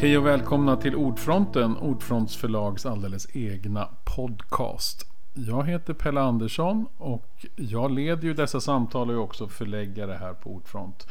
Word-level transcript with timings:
Hej 0.00 0.18
och 0.18 0.26
välkomna 0.26 0.76
till 0.76 0.96
Ordfronten, 0.96 1.76
Ordfronts 1.76 2.36
förlags 2.36 2.86
alldeles 2.86 3.36
egna 3.36 3.88
podcast. 4.04 5.06
Jag 5.34 5.66
heter 5.66 5.94
Pelle 5.94 6.20
Andersson 6.20 6.86
och 6.96 7.46
jag 7.56 7.90
leder 7.90 8.22
ju 8.22 8.34
dessa 8.34 8.60
samtal 8.60 9.08
och 9.08 9.14
är 9.14 9.18
också 9.18 9.48
förläggare 9.48 10.12
här 10.20 10.32
på 10.32 10.50
Ordfront. 10.50 11.06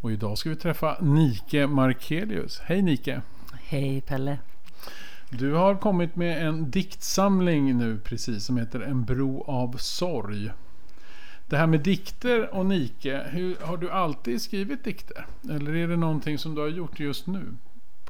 Och 0.00 0.12
idag 0.12 0.38
ska 0.38 0.50
vi 0.50 0.56
träffa 0.56 0.96
Nike 1.00 1.66
Markelius. 1.66 2.60
Hej 2.60 2.82
Nike! 2.82 3.22
Hej 3.52 4.00
Pelle! 4.00 4.38
Du 5.30 5.52
har 5.52 5.74
kommit 5.74 6.16
med 6.16 6.46
en 6.46 6.70
diktsamling 6.70 7.78
nu 7.78 7.98
precis 7.98 8.44
som 8.44 8.56
heter 8.56 8.80
En 8.80 9.04
bro 9.04 9.42
av 9.42 9.76
sorg. 9.76 10.50
Det 11.46 11.56
här 11.56 11.66
med 11.66 11.80
dikter 11.80 12.54
och 12.54 12.66
Nike, 12.66 13.22
hur, 13.30 13.56
har 13.60 13.76
du 13.76 13.90
alltid 13.90 14.42
skrivit 14.42 14.84
dikter? 14.84 15.26
Eller 15.50 15.76
är 15.76 15.88
det 15.88 15.96
någonting 15.96 16.38
som 16.38 16.54
du 16.54 16.60
har 16.60 16.68
gjort 16.68 17.00
just 17.00 17.26
nu? 17.26 17.54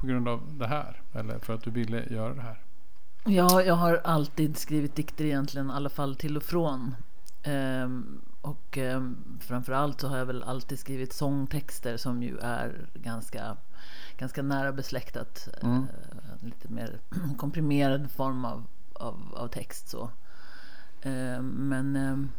På 0.01 0.07
grund 0.07 0.27
av 0.27 0.57
det 0.57 0.67
här? 0.67 1.01
Eller 1.13 1.39
för 1.39 1.53
att 1.53 1.63
du 1.63 1.71
ville 1.71 2.05
göra 2.05 2.33
det 2.33 2.41
här? 2.41 2.59
Ja, 3.25 3.63
jag 3.63 3.73
har 3.73 4.01
alltid 4.03 4.57
skrivit 4.57 4.95
dikter 4.95 5.25
egentligen, 5.25 5.69
i 5.69 5.73
alla 5.73 5.89
fall 5.89 6.15
till 6.15 6.37
och 6.37 6.43
från. 6.43 6.95
Ehm, 7.43 8.21
och 8.41 8.77
ehm, 8.77 9.17
framförallt 9.39 10.01
så 10.01 10.07
har 10.07 10.17
jag 10.17 10.25
väl 10.25 10.43
alltid 10.43 10.79
skrivit 10.79 11.13
sångtexter 11.13 11.97
som 11.97 12.23
ju 12.23 12.37
är 12.37 12.87
ganska, 12.93 13.57
ganska 14.17 14.41
nära 14.41 14.71
besläktat. 14.71 15.49
Mm. 15.61 15.75
Ehm, 15.77 15.87
lite 16.41 16.67
mer 16.69 16.99
komprimerad 17.37 18.11
form 18.11 18.45
av, 18.45 18.67
av, 18.93 19.33
av 19.35 19.47
text 19.47 19.89
så. 19.89 20.09
Ehm, 21.01 21.45
men 21.47 21.95
ehm, 21.95 22.29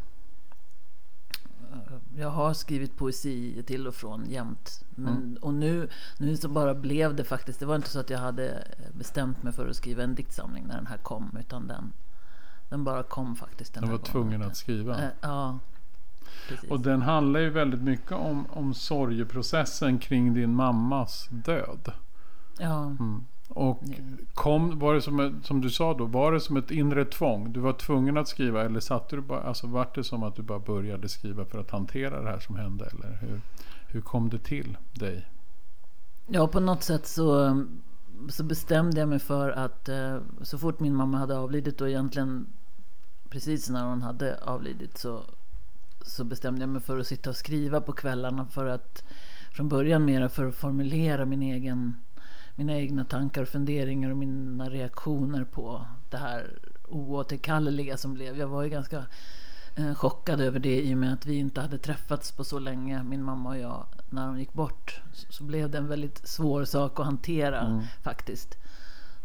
jag 2.16 2.30
har 2.30 2.54
skrivit 2.54 2.96
poesi 2.96 3.62
till 3.66 3.86
och 3.86 3.94
från 3.94 4.26
jämt. 4.30 4.84
Men, 4.90 5.16
mm. 5.16 5.38
Och 5.40 5.54
nu, 5.54 5.88
nu 6.18 6.36
så 6.36 6.48
bara 6.48 6.74
blev 6.74 7.16
det 7.16 7.24
faktiskt. 7.24 7.60
Det 7.60 7.66
var 7.66 7.76
inte 7.76 7.90
så 7.90 8.00
att 8.00 8.10
jag 8.10 8.18
hade 8.18 8.68
bestämt 8.92 9.42
mig 9.42 9.52
för 9.52 9.68
att 9.68 9.76
skriva 9.76 10.02
en 10.02 10.14
diktsamling 10.14 10.64
när 10.66 10.76
den 10.76 10.86
här 10.86 10.96
kom. 10.96 11.36
Utan 11.40 11.66
den, 11.66 11.92
den 12.68 12.84
bara 12.84 13.02
kom 13.02 13.36
faktiskt. 13.36 13.74
Den 13.74 13.84
du 13.84 13.90
var 13.90 13.98
tvungen 13.98 14.42
att 14.42 14.56
skriva? 14.56 15.02
Äh, 15.02 15.10
ja. 15.20 15.58
Precis. 16.48 16.70
Och 16.70 16.80
den 16.80 17.02
handlar 17.02 17.40
ju 17.40 17.50
väldigt 17.50 17.82
mycket 17.82 18.12
om, 18.12 18.46
om 18.50 18.74
sorgeprocessen 18.74 19.98
kring 19.98 20.34
din 20.34 20.54
mammas 20.54 21.28
död. 21.30 21.92
Ja. 22.58 22.84
Mm. 22.84 23.24
Och 23.54 23.82
kom, 24.34 24.78
var 24.78 24.94
det 24.94 25.02
som, 25.02 25.20
ett, 25.20 25.46
som 25.46 25.60
du 25.60 25.70
sa 25.70 25.94
då, 25.94 26.04
var 26.04 26.32
det 26.32 26.40
som 26.40 26.56
ett 26.56 26.70
inre 26.70 27.04
tvång? 27.04 27.52
Du 27.52 27.60
var 27.60 27.72
tvungen 27.72 28.16
att 28.16 28.28
skriva 28.28 28.64
eller 28.64 28.80
satte 28.80 29.16
du 29.16 29.22
bara, 29.22 29.42
alltså 29.42 29.66
var 29.66 29.88
det 29.94 30.04
som 30.04 30.22
att 30.22 30.36
du 30.36 30.42
bara 30.42 30.58
började 30.58 31.08
skriva 31.08 31.44
för 31.44 31.58
att 31.58 31.70
hantera 31.70 32.22
det 32.22 32.30
här 32.30 32.38
som 32.38 32.56
hände? 32.56 32.84
Eller 32.84 33.18
hur, 33.20 33.40
hur 33.88 34.00
kom 34.00 34.28
det 34.28 34.38
till 34.38 34.76
dig? 34.92 35.28
Ja, 36.26 36.48
på 36.48 36.60
något 36.60 36.82
sätt 36.82 37.06
så, 37.06 37.62
så 38.28 38.44
bestämde 38.44 39.00
jag 39.00 39.08
mig 39.08 39.18
för 39.18 39.50
att 39.50 39.88
eh, 39.88 40.18
så 40.42 40.58
fort 40.58 40.80
min 40.80 40.94
mamma 40.94 41.18
hade 41.18 41.38
avlidit 41.38 41.80
och 41.80 41.88
egentligen 41.88 42.46
precis 43.30 43.70
när 43.70 43.84
hon 43.84 44.02
hade 44.02 44.38
avlidit 44.42 44.98
så, 44.98 45.22
så 46.06 46.24
bestämde 46.24 46.60
jag 46.60 46.68
mig 46.68 46.82
för 46.82 46.98
att 46.98 47.06
sitta 47.06 47.30
och 47.30 47.36
skriva 47.36 47.80
på 47.80 47.92
kvällarna 47.92 48.46
för 48.46 48.66
att 48.66 49.04
från 49.52 49.68
början 49.68 50.04
mera 50.04 50.28
för 50.28 50.46
att 50.46 50.54
formulera 50.54 51.24
min 51.24 51.42
egen 51.42 51.96
mina 52.54 52.76
egna 52.76 53.04
tankar 53.04 53.42
och 53.42 53.48
funderingar 53.48 54.10
och 54.10 54.16
mina 54.16 54.70
reaktioner 54.70 55.44
på 55.44 55.86
det 56.10 56.16
här 56.16 56.58
oåterkalleliga 56.88 57.96
som 57.96 58.14
blev. 58.14 58.38
Jag 58.38 58.48
var 58.48 58.62
ju 58.62 58.68
ganska 58.68 59.04
eh, 59.76 59.94
chockad 59.94 60.40
över 60.40 60.58
det 60.58 60.82
i 60.82 60.94
och 60.94 60.98
med 60.98 61.12
att 61.12 61.26
vi 61.26 61.34
inte 61.34 61.60
hade 61.60 61.78
träffats 61.78 62.32
på 62.32 62.44
så 62.44 62.58
länge, 62.58 63.02
min 63.02 63.22
mamma 63.22 63.48
och 63.48 63.58
jag, 63.58 63.86
när 64.10 64.26
hon 64.26 64.38
gick 64.38 64.52
bort. 64.52 65.00
Så, 65.12 65.32
så 65.32 65.44
blev 65.44 65.70
det 65.70 65.78
en 65.78 65.88
väldigt 65.88 66.28
svår 66.28 66.64
sak 66.64 67.00
att 67.00 67.06
hantera 67.06 67.60
mm. 67.60 67.82
faktiskt. 68.02 68.58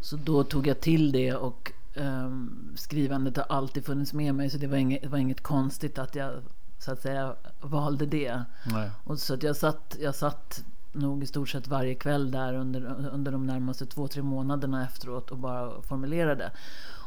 Så 0.00 0.16
då 0.16 0.44
tog 0.44 0.66
jag 0.66 0.80
till 0.80 1.12
det 1.12 1.34
och 1.34 1.72
um, 1.96 2.74
skrivandet 2.76 3.36
har 3.36 3.44
alltid 3.48 3.84
funnits 3.84 4.12
med 4.12 4.34
mig 4.34 4.50
så 4.50 4.58
det 4.58 4.66
var 4.66 4.76
inget, 4.76 5.02
det 5.02 5.08
var 5.08 5.18
inget 5.18 5.42
konstigt 5.42 5.98
att 5.98 6.14
jag 6.14 6.32
så 6.78 6.92
att 6.92 7.02
säga 7.02 7.34
valde 7.60 8.06
det. 8.06 8.42
Nej. 8.66 8.90
Och 9.04 9.18
så 9.18 9.34
att 9.34 9.42
jag 9.42 9.56
satt, 9.56 9.96
jag 10.00 10.14
satt 10.14 10.64
nog 10.92 11.22
i 11.22 11.26
stort 11.26 11.48
sett 11.48 11.68
varje 11.68 11.94
kväll 11.94 12.30
där 12.30 12.54
under, 12.54 13.08
under 13.12 13.32
de 13.32 13.46
närmaste 13.46 13.86
två, 13.86 14.08
tre 14.08 14.22
månaderna 14.22 14.84
efteråt 14.84 15.30
och 15.30 15.38
bara 15.38 15.82
formulerade. 15.82 16.50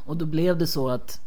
Och 0.04 0.16
då 0.16 0.26
blev 0.26 0.58
det 0.58 0.66
så 0.66 0.88
att 0.88 1.20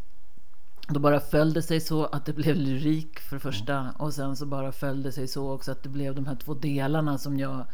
då 0.88 1.00
bara 1.00 1.20
föll 1.20 1.54
det 1.54 1.62
sig 1.62 1.82
så 1.82 2.06
att 2.06 2.26
det 2.26 2.34
blev 2.34 2.56
lyrik 2.56 3.20
för 3.20 3.36
det 3.36 3.40
första 3.40 3.94
och 3.98 4.14
sen 4.14 4.36
så 4.36 4.46
bara 4.46 4.72
föll 4.72 5.04
det 5.04 5.12
sig 5.12 5.28
så 5.28 5.52
också 5.52 5.72
att 5.72 5.84
det 5.84 5.90
blev 5.90 6.16
de 6.16 6.26
här 6.26 6.36
två 6.36 6.54
delarna 6.54 7.18
som 7.18 7.40
jag 7.40 7.66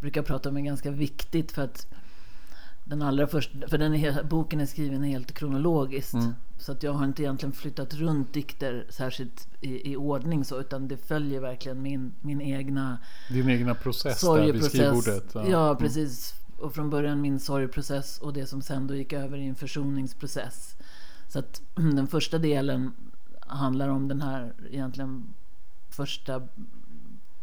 brukar 0.00 0.22
prata 0.22 0.48
om 0.48 0.56
är 0.56 0.60
ganska 0.60 0.90
viktigt 0.90 1.52
för 1.52 1.62
att 1.62 1.86
den 2.88 3.02
allra 3.02 3.26
första, 3.26 3.68
för 3.68 3.78
den 3.78 3.94
är, 3.94 4.22
boken 4.22 4.60
är 4.60 4.66
skriven 4.66 5.02
helt 5.02 5.32
kronologiskt. 5.32 6.14
Mm. 6.14 6.34
Så 6.58 6.72
att 6.72 6.82
jag 6.82 6.92
har 6.92 7.04
inte 7.04 7.22
egentligen 7.22 7.52
flyttat 7.52 7.94
runt 7.94 8.32
dikter 8.32 8.86
särskilt 8.88 9.48
i, 9.60 9.92
i 9.92 9.96
ordning 9.96 10.44
så, 10.44 10.60
utan 10.60 10.88
det 10.88 10.96
följer 10.96 11.40
verkligen 11.40 11.82
min, 11.82 12.14
min 12.20 12.40
egna 12.40 12.98
Din 13.30 13.50
egna 13.50 13.74
process 13.74 14.20
där 14.20 14.52
vid 14.52 14.64
skrivbordet. 14.64 15.24
Ja, 15.34 15.48
ja 15.48 15.66
mm. 15.66 15.76
precis. 15.76 16.34
Och 16.58 16.74
från 16.74 16.90
början 16.90 17.20
min 17.20 17.40
sorgprocess 17.40 18.18
och 18.18 18.32
det 18.32 18.46
som 18.46 18.62
sen 18.62 18.86
då 18.86 18.94
gick 18.94 19.12
över 19.12 19.38
i 19.38 19.46
en 19.46 19.54
försoningsprocess. 19.54 20.76
Så 21.28 21.38
att 21.38 21.62
den 21.74 22.06
första 22.06 22.38
delen 22.38 22.92
handlar 23.40 23.88
om 23.88 24.08
den 24.08 24.20
här 24.20 24.54
egentligen 24.70 25.34
första 25.90 26.48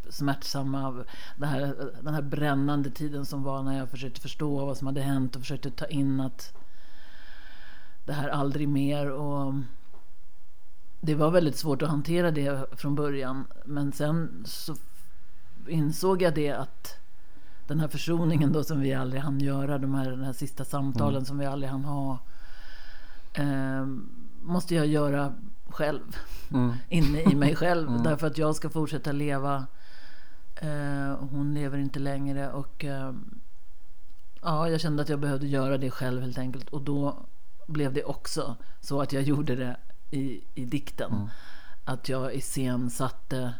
smärtsamma, 0.09 1.05
den 1.37 1.49
här, 1.49 1.91
den 2.01 2.13
här 2.13 2.21
brännande 2.21 2.89
tiden 2.89 3.25
som 3.25 3.43
var 3.43 3.63
när 3.63 3.77
jag 3.77 3.89
försökte 3.89 4.21
förstå 4.21 4.65
vad 4.65 4.77
som 4.77 4.87
hade 4.87 5.01
hänt 5.01 5.35
och 5.35 5.41
försökte 5.41 5.71
ta 5.71 5.85
in 5.85 6.19
att 6.19 6.53
det 8.05 8.13
här 8.13 8.29
aldrig 8.29 8.69
mer. 8.69 9.11
Och 9.11 9.53
det 11.01 11.15
var 11.15 11.31
väldigt 11.31 11.57
svårt 11.57 11.81
att 11.81 11.89
hantera 11.89 12.31
det 12.31 12.79
från 12.79 12.95
början. 12.95 13.45
Men 13.65 13.91
sen 13.91 14.43
så 14.45 14.75
insåg 15.67 16.21
jag 16.21 16.35
det 16.35 16.51
att 16.51 17.03
den 17.67 17.79
här 17.79 17.87
försoningen 17.87 18.51
då 18.51 18.63
som 18.63 18.79
vi 18.79 18.93
aldrig 18.93 19.21
hann 19.21 19.39
göra, 19.39 19.77
de 19.77 19.93
här, 19.93 20.11
de 20.11 20.21
här 20.23 20.33
sista 20.33 20.65
samtalen 20.65 21.15
mm. 21.15 21.25
som 21.25 21.37
vi 21.37 21.45
aldrig 21.45 21.71
hann 21.71 21.85
ha. 21.85 22.19
Eh, 23.33 23.85
måste 24.41 24.75
jag 24.75 24.87
göra 24.87 25.33
själv. 25.69 26.17
Mm. 26.51 26.73
Inne 26.89 27.21
i 27.21 27.35
mig 27.35 27.55
själv. 27.55 27.87
Mm. 27.87 28.03
Därför 28.03 28.27
att 28.27 28.37
jag 28.37 28.55
ska 28.55 28.69
fortsätta 28.69 29.11
leva. 29.11 29.65
Eh, 30.55 31.15
hon 31.31 31.53
lever 31.53 31.77
inte 31.77 31.99
längre 31.99 32.51
och 32.51 32.85
eh, 32.85 33.13
ja, 34.41 34.69
jag 34.69 34.81
kände 34.81 35.03
att 35.03 35.09
jag 35.09 35.19
behövde 35.19 35.47
göra 35.47 35.77
det 35.77 35.91
själv 35.91 36.21
helt 36.21 36.37
enkelt. 36.37 36.69
Och 36.69 36.81
då 36.81 37.25
blev 37.67 37.93
det 37.93 38.03
också 38.03 38.55
så 38.81 39.01
att 39.01 39.13
jag 39.13 39.23
gjorde 39.31 39.55
det 39.55 39.77
i, 40.11 40.43
i 40.55 40.65
dikten. 40.65 41.13
Mm. 41.13 41.27
Att 41.85 42.09
jag 42.09 42.35
iscensatte 42.35 43.53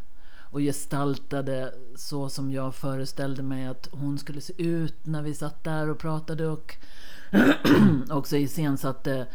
och 0.54 0.60
gestaltade 0.60 1.74
så 1.96 2.30
som 2.30 2.52
jag 2.52 2.76
föreställde 2.76 3.44
mig 3.44 3.68
att 3.68 3.88
hon 3.92 4.18
skulle 4.18 4.42
se 4.42 4.64
ut 4.64 5.06
när 5.06 5.22
vi 5.22 5.34
satt 5.34 5.64
där 5.64 5.90
och 5.90 6.00
pratade 6.00 6.48
och 6.48 6.76
också 8.10 8.38
iscensatte 8.38 9.28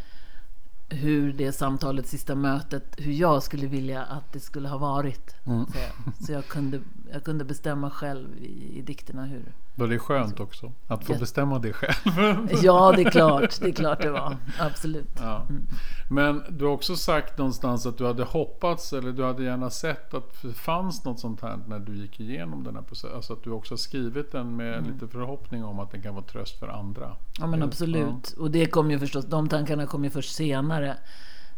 hur 0.88 1.32
det 1.32 1.52
samtalet, 1.52 2.06
sista 2.06 2.34
mötet, 2.34 2.94
hur 2.96 3.12
jag 3.12 3.42
skulle 3.42 3.66
vilja 3.66 4.04
att 4.04 4.32
det 4.32 4.40
skulle 4.40 4.68
ha 4.68 4.78
varit. 4.78 5.34
Mm. 5.44 5.66
Så, 5.66 5.78
jag, 5.78 6.26
så 6.26 6.32
jag, 6.32 6.46
kunde, 6.46 6.80
jag 7.12 7.24
kunde 7.24 7.44
bestämma 7.44 7.90
själv 7.90 8.36
i, 8.38 8.78
i 8.78 8.82
dikterna 8.82 9.24
hur, 9.24 9.52
var 9.78 9.88
det 9.88 9.98
skönt 9.98 10.40
också? 10.40 10.72
Att 10.86 11.04
få 11.04 11.14
bestämma 11.14 11.58
det 11.58 11.72
själv? 11.72 12.48
ja, 12.62 12.92
det 12.96 13.02
är 13.02 13.10
klart. 13.10 13.60
Det 13.60 13.68
är 13.68 13.72
klart 13.72 14.02
det 14.02 14.10
var. 14.10 14.36
Absolut. 14.58 15.10
Ja. 15.18 15.46
Mm. 15.48 15.66
Men 16.10 16.42
du 16.48 16.64
har 16.64 16.72
också 16.72 16.96
sagt 16.96 17.38
någonstans 17.38 17.86
att 17.86 17.98
du 17.98 18.06
hade 18.06 18.24
hoppats 18.24 18.92
eller 18.92 19.12
du 19.12 19.24
hade 19.24 19.42
gärna 19.42 19.70
sett 19.70 20.14
att 20.14 20.42
det 20.42 20.52
fanns 20.52 21.04
något 21.04 21.20
sånt 21.20 21.40
här 21.40 21.58
när 21.66 21.78
du 21.78 21.96
gick 21.96 22.20
igenom 22.20 22.64
den 22.64 22.74
här 22.74 22.82
processen. 22.82 23.16
Alltså 23.16 23.32
att 23.32 23.44
du 23.44 23.50
också 23.50 23.72
har 23.72 23.78
skrivit 23.78 24.32
den 24.32 24.56
med 24.56 24.78
mm. 24.78 24.92
lite 24.92 25.08
förhoppning 25.08 25.64
om 25.64 25.78
att 25.78 25.90
den 25.90 26.02
kan 26.02 26.14
vara 26.14 26.24
tröst 26.24 26.58
för 26.58 26.68
andra. 26.68 27.16
Ja, 27.38 27.46
men 27.46 27.62
absolut. 27.62 28.34
Ja. 28.36 28.42
Och 28.42 28.50
det 28.50 28.66
kom 28.66 28.90
ju 28.90 28.98
förstås, 28.98 29.24
de 29.24 29.48
tankarna 29.48 29.86
kom 29.86 30.04
ju 30.04 30.10
först 30.10 30.34
senare. 30.34 30.96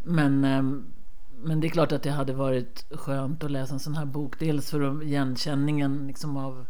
Men 0.05 0.45
ehm, 0.45 0.87
men 1.43 1.61
det 1.61 1.67
är 1.67 1.71
klart 1.71 1.93
att 1.93 2.03
det 2.03 2.11
hade 2.11 2.33
varit 2.33 2.87
skönt 2.91 3.45
att 3.45 3.51
läsa 3.51 3.75
en 3.75 3.81
sån 3.81 3.95
här 3.95 4.05
bok. 4.05 4.39
Dels 4.39 4.71
för 4.71 5.03
igenkänningen 5.03 6.07
liksom 6.07 6.37
av 6.37 6.67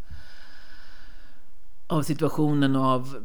av 1.87 2.03
situationen 2.03 2.77
och 2.77 2.85
av 2.85 3.17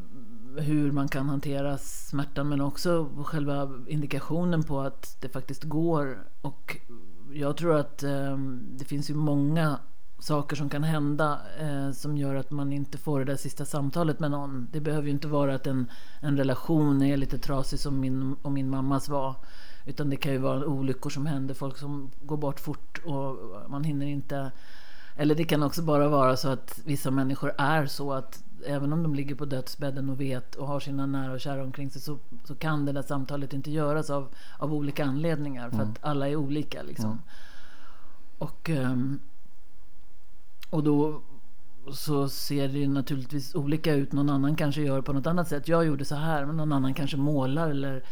hur 0.57 0.91
man 0.91 1.07
kan 1.07 1.29
hantera 1.29 1.77
smärtan 1.77 2.49
men 2.49 2.61
också 2.61 3.09
själva 3.25 3.71
indikationen 3.87 4.63
på 4.63 4.81
att 4.81 5.17
det 5.21 5.29
faktiskt 5.29 5.63
går. 5.63 6.27
Och 6.41 6.77
jag 7.33 7.57
tror 7.57 7.75
att 7.75 8.03
eh, 8.03 8.37
det 8.61 8.85
finns 8.85 9.09
ju 9.09 9.13
många 9.13 9.79
saker 10.19 10.55
som 10.55 10.69
kan 10.69 10.83
hända 10.83 11.39
eh, 11.59 11.91
som 11.91 12.17
gör 12.17 12.35
att 12.35 12.51
man 12.51 12.73
inte 12.73 12.97
får 12.97 13.19
det 13.19 13.25
där 13.25 13.35
sista 13.35 13.65
samtalet 13.65 14.19
med 14.19 14.31
någon. 14.31 14.67
Det 14.71 14.79
behöver 14.79 15.05
ju 15.05 15.11
inte 15.13 15.27
vara 15.27 15.55
att 15.55 15.67
en, 15.67 15.91
en 16.21 16.37
relation 16.37 17.01
är 17.01 17.17
lite 17.17 17.37
trasig 17.37 17.79
som 17.79 17.99
min 17.99 18.35
och 18.41 18.51
min 18.51 18.69
mammas 18.69 19.09
var. 19.09 19.35
Utan 19.85 20.09
det 20.09 20.15
kan 20.15 20.31
ju 20.31 20.37
vara 20.37 20.65
olyckor 20.65 21.09
som 21.09 21.25
händer, 21.25 21.53
folk 21.53 21.77
som 21.77 22.11
går 22.21 22.37
bort 22.37 22.59
fort 22.59 23.01
och 23.05 23.37
man 23.69 23.83
hinner 23.83 24.05
inte. 24.05 24.51
Eller 25.15 25.35
det 25.35 25.43
kan 25.43 25.63
också 25.63 25.81
bara 25.81 26.07
vara 26.09 26.37
så 26.37 26.49
att 26.49 26.79
vissa 26.85 27.11
människor 27.11 27.51
är 27.57 27.85
så 27.85 28.13
att 28.13 28.43
även 28.65 28.93
om 28.93 29.03
de 29.03 29.15
ligger 29.15 29.35
på 29.35 29.45
dödsbädden 29.45 30.09
och 30.09 30.21
vet 30.21 30.55
och 30.55 30.67
har 30.67 30.79
sina 30.79 31.05
nära 31.05 31.33
och 31.33 31.39
kära 31.39 31.63
omkring 31.63 31.89
sig 31.89 32.01
så, 32.01 32.17
så 32.43 32.55
kan 32.55 32.85
det 32.85 32.91
där 32.91 33.01
samtalet 33.01 33.53
inte 33.53 33.71
göras 33.71 34.09
av, 34.09 34.27
av 34.59 34.73
olika 34.73 35.05
anledningar. 35.05 35.69
För 35.69 35.81
att 35.81 35.97
alla 36.01 36.29
är 36.29 36.35
olika 36.35 36.83
liksom. 36.83 37.21
Och, 38.37 38.69
ehm, 38.69 39.19
och 40.69 40.83
då 40.83 41.21
så 41.91 42.29
ser 42.29 42.67
det 42.67 42.79
ju 42.79 42.87
naturligtvis 42.87 43.55
olika 43.55 43.93
ut. 43.93 44.11
Någon 44.11 44.29
annan 44.29 44.55
kanske 44.55 44.81
gör 44.81 45.01
på 45.01 45.13
något 45.13 45.27
annat 45.27 45.47
sätt. 45.47 45.67
Jag 45.67 45.85
gjorde 45.85 46.05
så 46.05 46.15
här, 46.15 46.45
men 46.45 46.57
någon 46.57 46.71
annan 46.71 46.93
kanske 46.93 47.17
målar 47.17 47.69
eller 47.69 48.03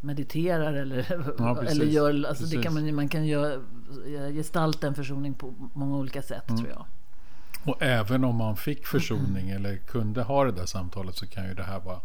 mediterar 0.00 0.74
eller, 0.74 1.06
Ja, 1.38 1.62
eller 1.68 1.84
gör... 1.84 2.24
Alltså 2.28 2.44
det 2.44 2.62
kan 2.62 2.74
man, 2.74 2.94
man 2.94 3.08
kan 3.08 3.26
göra, 3.26 3.60
gestalta 4.32 4.86
en 4.86 4.94
försoning 4.94 5.34
på 5.34 5.54
många 5.74 5.96
olika 5.96 6.22
sätt 6.22 6.50
Mm. 6.50 6.60
tror 6.62 6.70
jag. 6.70 6.84
Och 7.64 7.82
även 7.82 8.24
om 8.24 8.36
man 8.36 8.56
fick 8.56 8.86
försoning 8.86 9.50
eller 9.50 9.76
kunde 9.76 10.22
ha 10.22 10.44
det 10.44 10.52
där 10.52 10.66
samtalet 10.66 11.16
så 11.16 11.26
kan 11.26 11.48
ju 11.48 11.54
det 11.54 11.62
här 11.62 11.80
vara 11.80 12.00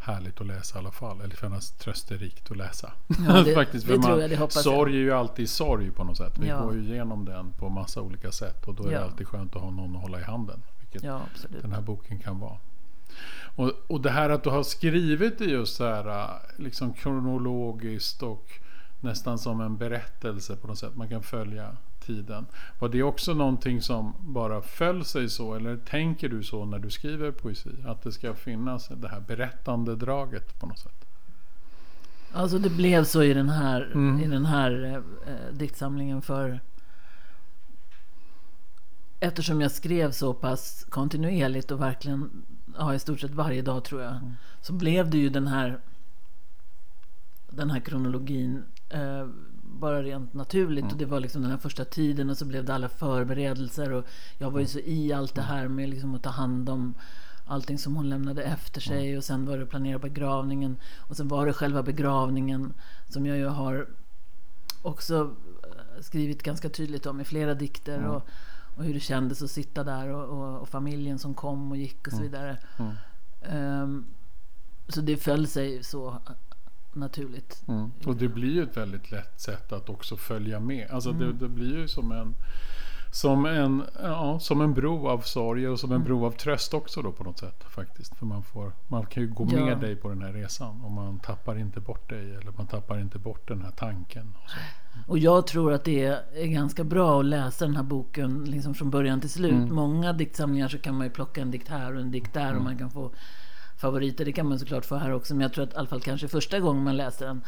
härligt 0.00 0.40
att 0.40 0.46
läsa 0.46 0.76
i 0.76 0.78
alla 0.78 0.90
fall. 0.90 1.20
Eller 1.20 1.36
kännas 1.36 1.70
trösterikt 1.70 2.50
att 2.50 2.56
läsa. 2.56 2.92
Ja, 3.28 3.42
det- 3.42 3.54
Faktiskt, 3.54 3.86
det 3.88 3.98
man, 3.98 4.20
jag, 4.20 4.30
det 4.30 4.50
sorg 4.50 4.92
är 4.94 4.98
ju 4.98 5.12
alltid 5.12 5.50
sorg 5.50 5.90
på 5.90 6.04
något 6.04 6.16
sätt. 6.16 6.38
Vi 6.38 6.48
Ja. 6.48 6.62
går 6.62 6.74
ju 6.74 6.80
igenom 6.84 7.24
den 7.24 7.52
på 7.52 7.68
massa 7.68 8.00
olika 8.02 8.32
sätt. 8.32 8.66
Och 8.68 8.74
då 8.74 8.82
är 8.84 8.88
det 8.88 8.94
Ja. 8.94 9.00
alltid 9.00 9.28
skönt 9.28 9.56
att 9.56 9.62
ha 9.62 9.70
någon 9.70 9.96
att 9.96 10.02
hålla 10.02 10.20
i 10.20 10.22
handen. 10.22 10.62
Vilket 10.80 11.02
den 11.62 11.72
här 11.72 11.80
boken 11.80 12.18
kan 12.18 12.38
vara. 12.38 12.56
Och, 13.56 13.72
och 13.86 14.00
det 14.00 14.10
här 14.10 14.30
att 14.30 14.44
du 14.44 14.50
har 14.50 14.62
skrivit 14.62 15.38
det 15.38 15.44
just 15.44 15.76
så 15.76 15.84
här 15.84 16.38
liksom 16.56 16.92
kronologiskt 16.92 18.22
och 18.22 18.52
nästan 19.00 19.38
som 19.38 19.60
en 19.60 19.76
berättelse 19.76 20.56
på 20.56 20.66
något 20.66 20.78
sätt. 20.78 20.96
Man 20.96 21.08
kan 21.08 21.22
följa 21.22 21.76
tiden. 22.00 22.46
Var 22.78 22.88
det 22.88 23.02
också 23.02 23.34
någonting 23.34 23.82
som 23.82 24.14
bara 24.20 24.62
föll 24.62 25.04
sig 25.04 25.28
så? 25.28 25.54
Eller 25.54 25.76
tänker 25.76 26.28
du 26.28 26.42
så 26.42 26.64
när 26.64 26.78
du 26.78 26.90
skriver 26.90 27.30
poesi? 27.30 27.70
Att 27.86 28.02
det 28.02 28.12
ska 28.12 28.34
finnas 28.34 28.88
det 28.88 29.08
här 29.08 29.20
berättande 29.20 29.96
draget 29.96 30.60
på 30.60 30.66
något 30.66 30.78
sätt? 30.78 31.04
Alltså 32.32 32.58
det 32.58 32.70
blev 32.70 33.04
så 33.04 33.22
i 33.22 33.34
den 33.34 33.48
här, 33.48 33.90
Mm. 33.94 34.20
i 34.20 34.26
den 34.26 34.46
här 34.46 35.02
eh, 35.26 35.52
diktsamlingen 35.52 36.22
för 36.22 36.60
Eftersom 39.20 39.60
jag 39.60 39.70
skrev 39.70 40.10
så 40.10 40.34
pass 40.34 40.86
kontinuerligt 40.88 41.70
och 41.70 41.80
verkligen 41.80 42.30
ja, 42.78 42.94
i 42.94 42.98
stort 42.98 43.20
sett 43.20 43.34
varje 43.34 43.62
dag 43.62 43.84
tror 43.84 44.02
jag. 44.02 44.14
Så 44.60 44.72
blev 44.72 45.10
det 45.10 45.18
ju 45.18 45.28
den 45.28 45.46
här 45.46 45.78
Den 47.50 47.70
här 47.70 47.80
kronologin 47.80 48.64
eh, 48.88 49.26
bara 49.62 50.02
rent 50.02 50.34
naturligt. 50.34 50.84
Och 50.92 50.98
det 50.98 51.06
var 51.06 51.20
liksom 51.20 51.42
den 51.42 51.50
här 51.50 51.58
första 51.58 51.84
tiden 51.84 52.30
och 52.30 52.38
så 52.38 52.44
blev 52.44 52.64
det 52.64 52.74
alla 52.74 52.88
förberedelser. 52.88 53.92
Och 53.92 54.04
jag 54.38 54.50
var 54.50 54.60
ju 54.60 54.66
så 54.66 54.78
i 54.78 55.12
allt 55.12 55.34
det 55.34 55.42
här 55.42 55.68
med 55.68 55.88
liksom 55.88 56.14
att 56.14 56.22
ta 56.22 56.30
hand 56.30 56.68
om 56.68 56.94
allting 57.46 57.78
som 57.78 57.96
hon 57.96 58.08
lämnade 58.08 58.42
efter 58.42 58.80
sig. 58.80 59.18
Och 59.18 59.24
sen 59.24 59.46
var 59.46 59.58
det 59.58 59.66
planera 59.66 59.98
begravningen. 59.98 60.76
Och 60.96 61.16
sen 61.16 61.28
var 61.28 61.46
det 61.46 61.52
själva 61.52 61.82
begravningen 61.82 62.74
som 63.08 63.26
jag 63.26 63.36
ju 63.36 63.46
har 63.46 63.88
också 64.82 65.34
eh, 65.64 66.02
skrivit 66.02 66.42
ganska 66.42 66.68
tydligt 66.68 67.06
om 67.06 67.20
i 67.20 67.24
flera 67.24 67.54
dikter. 67.54 68.06
Och, 68.06 68.28
och 68.78 68.84
hur 68.84 68.94
det 68.94 69.00
kändes 69.00 69.42
att 69.42 69.50
sitta 69.50 69.84
där 69.84 70.08
och, 70.08 70.38
och, 70.38 70.60
och 70.60 70.68
familjen 70.68 71.18
som 71.18 71.34
kom 71.34 71.70
och 71.70 71.76
gick 71.76 72.06
och 72.06 72.12
så 72.12 72.22
vidare. 72.22 72.58
Mm. 72.78 72.92
Ehm, 73.42 74.06
så 74.88 75.00
det 75.00 75.16
föll 75.16 75.46
sig 75.46 75.84
så 75.84 76.18
naturligt. 76.92 77.62
Och 78.06 78.16
det 78.16 78.28
blir 78.28 78.52
ju 78.52 78.62
ett 78.62 78.76
väldigt 78.76 79.10
lätt 79.10 79.40
sätt 79.40 79.72
att 79.72 79.88
också 79.88 80.16
följa 80.16 80.60
med. 80.60 80.90
Alltså 80.90 81.12
det, 81.12 81.32
det 81.32 81.48
blir 81.48 81.76
ju 81.76 81.88
som 81.88 82.12
en 82.12 82.34
som 83.10 83.46
en, 83.46 83.82
ja, 84.02 84.38
som 84.40 84.60
en 84.60 84.74
bro 84.74 85.08
av 85.08 85.18
sorg 85.20 85.68
och 85.68 85.80
som 85.80 85.92
en 85.92 86.04
bro 86.04 86.26
av 86.26 86.30
tröst 86.30 86.74
också 86.74 87.02
då 87.02 87.12
på 87.12 87.24
något 87.24 87.38
sätt 87.38 87.64
faktiskt. 87.68 88.16
För 88.16 88.26
man, 88.26 88.42
får, 88.42 88.72
man 88.88 89.06
kan 89.06 89.22
ju 89.22 89.28
gå 89.28 89.46
Ja. 89.52 89.64
med 89.64 89.80
dig 89.80 89.96
på 89.96 90.08
den 90.08 90.22
här 90.22 90.32
resan 90.32 90.80
och 90.84 90.90
man 90.90 91.18
tappar 91.20 91.58
inte 91.58 91.80
bort 91.80 92.08
dig 92.10 92.34
eller 92.34 92.52
man 92.56 92.66
tappar 92.66 92.98
inte 93.00 93.18
bort 93.18 93.48
den 93.48 93.62
här 93.62 93.70
tanken. 93.70 94.34
Och. 94.36 94.50
Och 95.10 95.18
jag 95.18 95.46
tror 95.46 95.72
att 95.72 95.84
det 95.84 96.04
är 96.34 96.46
ganska 96.46 96.84
bra 96.84 97.20
att 97.20 97.24
läsa 97.26 97.64
den 97.66 97.76
här 97.76 97.82
boken 97.82 98.44
liksom 98.44 98.74
från 98.74 98.90
början 98.90 99.20
till 99.20 99.30
slut. 99.30 99.68
Många 99.70 100.12
diktsamlingar 100.12 100.68
så 100.68 100.78
kan 100.78 100.94
man 100.94 101.06
ju 101.06 101.10
plocka 101.12 101.40
en 101.40 101.50
dikt 101.50 101.68
här 101.68 101.94
och 101.94 102.00
en 102.00 102.10
dikt 102.10 102.34
där 102.34 102.56
och 102.56 102.62
man 102.62 102.78
kan 102.78 102.90
få 102.90 103.10
favoriter. 103.76 104.24
Det 104.24 104.32
kan 104.32 104.48
man 104.48 104.58
såklart 104.58 104.84
få 104.84 104.96
här 104.96 105.12
också. 105.12 105.34
Men 105.34 105.40
jag 105.40 105.52
tror 105.52 105.64
att 105.64 105.72
i 105.72 105.76
alla 105.76 105.86
fall 105.88 106.00
kanske 106.00 106.28
första 106.28 106.60
gången 106.60 106.84
man 106.84 106.96
läser 106.96 107.26
den 107.26 107.40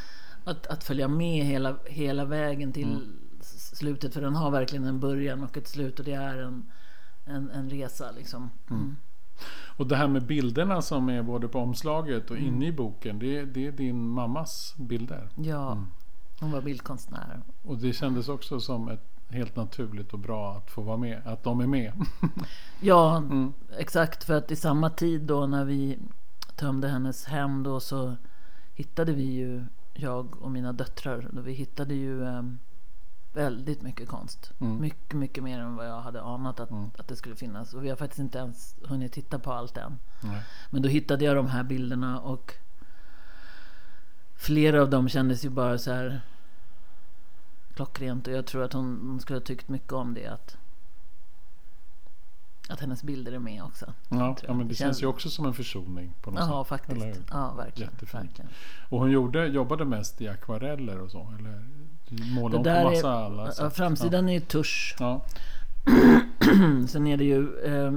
att, 0.44 0.66
att 0.66 0.84
följa 0.84 1.08
med 1.08 1.44
hela, 1.46 1.76
hela 1.86 2.24
vägen 2.24 2.72
till 2.72 2.92
s- 2.96 3.02
slutet. 3.72 4.14
För 4.14 4.20
den 4.20 4.36
har 4.36 4.50
verkligen 4.50 4.84
en 4.84 5.00
början 5.00 5.44
och 5.44 5.56
ett 5.56 5.68
slut 5.68 5.98
och 5.98 6.04
det 6.04 6.12
är 6.12 6.36
en, 6.36 6.70
en, 7.24 7.50
en 7.50 7.70
resa 7.70 8.10
liksom. 8.10 8.50
Mm. 8.70 8.96
Och 9.76 9.86
det 9.86 9.96
här 9.96 10.08
med 10.08 10.26
bilderna 10.26 10.82
som 10.82 11.08
är 11.08 11.22
både 11.22 11.48
på 11.48 11.58
omslaget 11.58 12.30
och 12.30 12.36
inne 12.36 12.66
i 12.66 12.72
boken. 12.72 13.18
Det, 13.18 13.44
det 13.44 13.66
är 13.66 13.72
din 13.72 14.08
mammas 14.08 14.74
bilder. 14.78 15.28
Ja, 15.36 15.84
hon 16.40 16.52
var 16.52 16.60
bildkonstnär. 16.60 17.40
Och 17.62 17.78
det 17.78 17.92
kändes 17.92 18.28
också 18.28 18.60
som 18.60 18.88
ett 18.88 19.04
helt 19.28 19.56
naturligt 19.56 20.12
och 20.12 20.18
bra 20.18 20.56
att 20.56 20.70
få 20.70 20.82
vara 20.82 20.96
med. 20.96 21.22
Att 21.24 21.42
de 21.42 21.60
är 21.60 21.66
med. 21.66 21.92
Ja, 22.80 23.22
exakt. 23.78 24.24
För 24.24 24.34
att 24.34 24.50
i 24.50 24.56
samma 24.56 24.90
tid 24.90 25.22
då 25.22 25.46
när 25.46 25.64
vi 25.64 25.98
tömde 26.56 26.88
hennes 26.88 27.24
hem 27.24 27.62
då 27.62 27.80
så 27.80 28.16
hittade 28.74 29.12
vi 29.12 29.24
ju, 29.24 29.64
jag 29.94 30.42
och 30.42 30.50
mina 30.50 30.72
döttrar, 30.72 31.28
då 31.32 31.40
vi 31.40 31.52
hittade 31.52 31.94
ju 31.94 32.24
em, 32.24 32.58
väldigt 33.32 33.82
mycket 33.82 34.08
konst. 34.08 34.52
Mycket, 34.58 35.12
mycket 35.16 35.44
mer 35.44 35.60
än 35.60 35.76
vad 35.76 35.88
jag 35.88 36.00
hade 36.00 36.22
anat 36.22 36.60
att, 36.60 36.70
att 36.98 37.08
det 37.08 37.16
skulle 37.16 37.36
finnas. 37.36 37.74
Och 37.74 37.84
vi 37.84 37.88
har 37.88 37.96
faktiskt 37.96 38.18
inte 38.20 38.38
ens 38.38 38.76
hunnit 38.84 39.12
titta 39.12 39.38
på 39.38 39.52
allt 39.52 39.76
än. 39.76 39.98
Nej. 40.20 40.42
Men 40.70 40.82
då 40.82 40.88
hittade 40.88 41.24
jag 41.24 41.36
de 41.36 41.46
här 41.46 41.62
bilderna 41.62 42.20
och 42.20 42.54
flera 44.36 44.82
av 44.82 44.90
dem 44.90 45.08
kändes 45.08 45.44
ju 45.44 45.48
bara 45.50 45.78
så 45.78 45.92
här 45.92 46.20
klockrent. 47.74 48.26
Och 48.26 48.32
jag 48.32 48.46
tror 48.46 48.62
att 48.62 48.72
hon, 48.72 49.00
hon 49.08 49.20
skulle 49.20 49.38
ha 49.38 49.44
tyckt 49.44 49.68
mycket 49.68 49.92
om 49.92 50.14
det. 50.14 50.26
Att, 50.26 50.56
att 52.68 52.80
hennes 52.80 53.02
bilder 53.02 53.32
är 53.32 53.38
med 53.38 53.62
också. 53.64 53.92
Ja, 54.08 54.36
ja 54.42 54.48
men 54.54 54.58
det 54.58 54.64
Det 54.64 54.74
känns 54.74 54.78
känns- 54.78 55.02
ju 55.02 55.06
också 55.06 55.30
som 55.30 55.46
en 55.46 55.54
försoning 55.54 56.14
på 56.20 56.30
något 56.30 56.40
Ja, 56.40 56.64
sätt. 56.64 56.68
faktiskt. 56.68 57.20
Ja, 57.30 57.54
verkligen. 57.54 57.92
Jättefint. 57.92 58.24
verkligen. 58.24 58.50
Och 58.88 58.98
hon 58.98 59.10
gjorde, 59.10 59.46
jobbade 59.46 59.84
mest 59.84 60.20
i 60.20 60.28
akvareller 60.28 60.98
och 61.00 61.10
så? 61.10 61.34
Eller 61.38 61.64
målade 62.10 62.62
Det 62.64 62.70
där 62.70 62.84
på 62.84 62.90
massa 62.90 63.08
är, 63.08 63.24
alla 63.26 63.46
ja, 63.46 63.52
sätt? 63.52 63.76
framsidan 63.76 64.28
är 64.28 64.32
ju 64.32 64.40
tusch. 64.40 64.96
Ja. 64.98 65.24
Sen 66.88 67.06
är 67.06 67.16
det 67.16 67.24
ju 67.24 67.58
eh, 67.64 67.92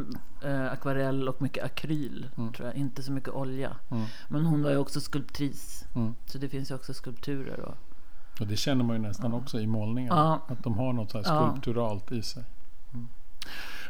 eh, 0.52 0.72
akvarell 0.72 1.28
och 1.30 1.42
mycket 1.42 1.64
akryl. 1.66 2.30
Mm. 2.38 2.54
Tror 2.54 2.68
jag. 2.68 2.78
Inte 2.78 3.04
så 3.04 3.12
mycket 3.12 3.30
olja. 3.30 3.76
Men 4.28 4.46
hon 4.46 4.64
var 4.64 4.70
ju 4.72 4.78
också 4.78 5.02
skulptris. 5.02 5.86
Mm. 5.96 6.16
Så 6.26 6.38
det 6.38 6.50
finns 6.50 6.72
ju 6.72 6.76
också 6.76 6.94
skulpturer. 6.94 7.60
Och, 7.60 7.76
Och 8.40 8.48
det 8.48 8.58
känner 8.58 8.84
man 8.84 8.96
ju 8.96 9.02
nästan 9.02 9.34
också 9.34 9.60
i 9.60 9.68
målningar. 9.68 10.16
Ja. 10.16 10.42
Att 10.48 10.64
de 10.64 10.78
har 10.78 10.94
något 10.94 11.12
så 11.12 11.18
här 11.22 11.26
Ja. 11.36 11.50
skulpturalt 11.50 12.12
i 12.12 12.22
sig. 12.22 12.44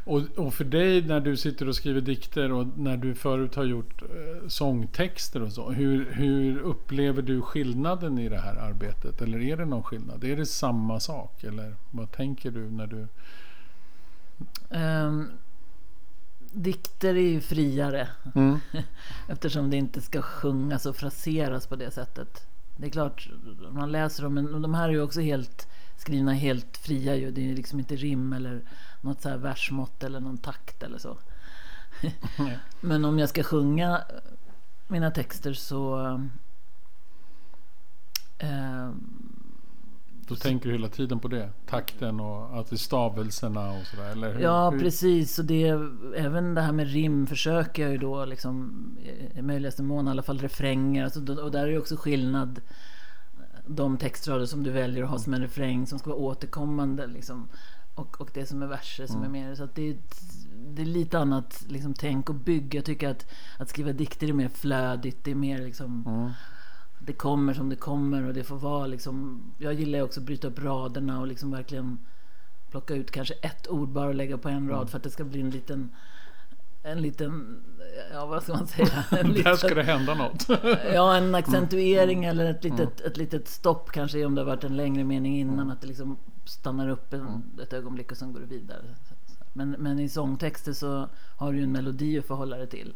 Och, 0.05 0.21
och 0.35 0.53
för 0.53 0.63
dig 0.63 1.01
när 1.01 1.19
du 1.19 1.37
sitter 1.37 1.67
och 1.67 1.75
skriver 1.75 2.01
dikter 2.01 2.51
och 2.51 2.67
när 2.77 2.97
du 2.97 3.15
förut 3.15 3.55
har 3.55 3.63
gjort 3.63 4.01
eh, 4.01 4.47
sångtexter 4.47 5.41
och 5.41 5.51
så. 5.51 5.71
Hur, 5.71 6.11
hur 6.11 6.59
upplever 6.59 7.21
du 7.21 7.41
skillnaden 7.41 8.19
i 8.19 8.29
det 8.29 8.39
här 8.39 8.55
arbetet? 8.55 9.21
Eller 9.21 9.39
är 9.39 9.57
det 9.57 9.65
någon 9.65 9.83
skillnad? 9.83 10.23
Är 10.23 10.37
det 10.37 10.45
samma 10.45 10.99
sak? 10.99 11.43
Eller 11.43 11.75
vad 11.91 12.11
tänker 12.11 12.51
du 12.51 12.71
när 12.71 12.87
du... 12.87 13.07
Ehm, 14.69 15.29
dikter 16.51 17.15
är 17.15 17.29
ju 17.29 17.41
friare. 17.41 18.07
Mm. 18.35 18.59
Eftersom 19.27 19.69
det 19.69 19.77
inte 19.77 20.01
ska 20.01 20.21
sjungas 20.21 20.85
och 20.85 20.95
fraseras 20.95 21.67
på 21.67 21.75
det 21.75 21.91
sättet. 21.91 22.47
Det 22.77 22.85
är 22.85 22.91
klart, 22.91 23.29
man 23.71 23.91
läser 23.91 24.23
dem, 24.23 24.33
men 24.33 24.61
de 24.61 24.73
här 24.73 24.89
är 24.89 24.93
ju 24.93 25.01
också 25.01 25.21
helt 25.21 25.67
skrivna 25.97 26.33
helt 26.33 26.77
fria 26.77 27.15
ju. 27.15 27.31
Det 27.31 27.51
är 27.51 27.55
liksom 27.55 27.79
inte 27.79 27.95
rim 27.95 28.33
eller 28.33 28.61
något 29.03 29.21
så 29.21 29.29
här 29.29 29.37
versmått 29.37 30.03
eller 30.03 30.19
någon 30.19 30.37
takt 30.37 30.83
eller 30.83 30.97
så. 30.97 31.17
Nej. 32.39 32.59
Men 32.81 33.05
om 33.05 33.19
jag 33.19 33.29
ska 33.29 33.43
sjunga 33.43 34.01
mina 34.87 35.11
texter 35.11 35.53
så... 35.53 36.05
Eh, 38.37 38.89
Då 40.27 40.35
tänker 40.35 40.69
du 40.69 40.75
hela 40.75 40.89
tiden 40.89 41.19
på 41.19 41.27
det? 41.27 41.49
Takten 41.65 42.19
och 42.19 42.59
att 42.59 42.69
det 42.69 42.77
stavelserna 42.77 43.71
och 43.71 43.85
sådär? 43.85 44.11
Eller 44.11 44.33
hur? 44.33 44.41
ja, 44.41 44.69
hur? 44.69 44.79
precis. 44.79 45.39
Och 45.39 45.45
det, 45.45 45.67
även 46.15 46.53
det 46.55 46.61
här 46.61 46.71
med 46.71 46.91
rim 46.91 47.27
försöker 47.27 47.83
jag 47.83 47.91
ju 47.91 47.97
då 47.97 48.25
liksom, 48.25 48.85
i 49.35 49.41
möjligaste 49.41 49.83
mån, 49.83 50.07
i 50.07 50.11
alla 50.11 50.23
fall 50.23 50.39
refränger. 50.39 51.03
Alltså, 51.03 51.41
och 51.41 51.51
där 51.51 51.67
är 51.67 51.71
det 51.71 51.77
också 51.77 51.95
skillnad. 51.95 52.61
De 53.67 53.97
textrader 53.97 54.45
som 54.45 54.63
du 54.63 54.71
väljer 54.71 55.03
att 55.03 55.09
ha 55.09 55.19
som 55.19 55.33
en 55.33 55.41
refräng 55.41 55.87
som 55.87 55.99
ska 55.99 56.09
vara 56.09 56.19
återkommande. 56.19 57.07
Liksom, 57.07 57.49
och, 57.95 58.21
och 58.21 58.29
det 58.33 58.45
som 58.45 58.63
är 58.63 58.67
verser 58.67 59.07
som 59.07 59.23
är 59.23 59.29
mer. 59.29 59.55
Så 59.55 59.67
det, 59.73 59.89
är 59.89 59.97
det 60.75 60.81
är 60.81 60.85
lite 60.85 61.19
annat 61.19 61.65
liksom, 61.67 61.93
tänk 61.93 62.29
och 62.29 62.35
bygg. 62.35 62.75
Jag 62.75 62.85
tycker 62.85 63.09
att, 63.09 63.25
att 63.57 63.69
skriva 63.69 63.93
dikter 63.93 64.29
är 64.29 64.33
mer 64.33 64.49
flödigt. 64.49 65.23
Det 65.23 65.31
är 65.31 65.35
mer 65.35 65.61
liksom... 65.61 66.03
Mm. 66.07 66.31
det 66.99 67.13
kommer 67.13 67.53
som 67.53 67.69
det 67.69 67.75
kommer 67.75 68.27
och 68.27 68.33
det 68.33 68.43
får 68.43 68.57
vara 68.57 68.87
liksom. 68.87 69.41
Jag 69.57 69.73
gillar 69.73 69.99
ju 69.99 70.05
också 70.05 70.19
att 70.19 70.25
bryta 70.25 70.47
upp 70.47 70.59
raderna 70.59 71.19
och 71.19 71.27
liksom 71.27 71.51
verkligen 71.51 71.99
plocka 72.71 72.93
ut 72.93 73.11
kanske 73.11 73.33
ett 73.33 73.67
ord 73.67 73.89
bara 73.89 74.07
och 74.07 74.15
lägga 74.15 74.37
på 74.37 74.49
en 74.49 74.69
rad 74.69 74.89
för 74.89 74.97
att 74.97 75.03
det 75.03 75.09
ska 75.09 75.23
bli 75.23 75.41
en 75.41 75.49
liten 75.49 75.91
en 76.83 77.01
liten, 77.01 77.63
ja 78.13 78.25
vad 78.25 78.43
ska 78.43 78.53
man 78.53 78.67
säga? 78.67 79.03
En 79.11 79.27
Där 79.27 79.33
liten, 79.33 79.57
ska 79.57 79.75
det 79.75 79.83
hända 79.83 80.13
något. 80.13 80.47
ja, 80.93 81.15
en 81.15 81.35
accentuering 81.35 82.25
eller 82.25 82.45
ett 82.45 82.63
litet, 82.63 83.01
ett 83.01 83.17
litet 83.17 83.47
stopp 83.47 83.91
kanske 83.91 84.25
om 84.25 84.35
det 84.35 84.41
har 84.41 84.45
varit 84.45 84.63
en 84.63 84.77
längre 84.77 85.03
mening 85.03 85.39
innan. 85.39 85.71
Att 85.71 85.81
det 85.81 85.87
liksom 85.87 86.17
stannar 86.45 86.89
upp 86.89 87.13
en, 87.13 87.43
ett 87.63 87.73
ögonblick 87.73 88.11
och 88.11 88.17
sen 88.17 88.33
går 88.33 88.39
det 88.39 88.45
vidare. 88.45 88.81
Men, 89.55 89.69
men 89.71 89.99
i 89.99 90.09
sångtexter 90.09 90.73
så 90.73 91.09
har 91.37 91.51
du 91.51 91.57
ju 91.57 91.63
en 91.63 91.71
melodi 91.71 92.19
att 92.19 92.25
förhålla 92.25 92.57
dig 92.57 92.67
till. 92.67 92.93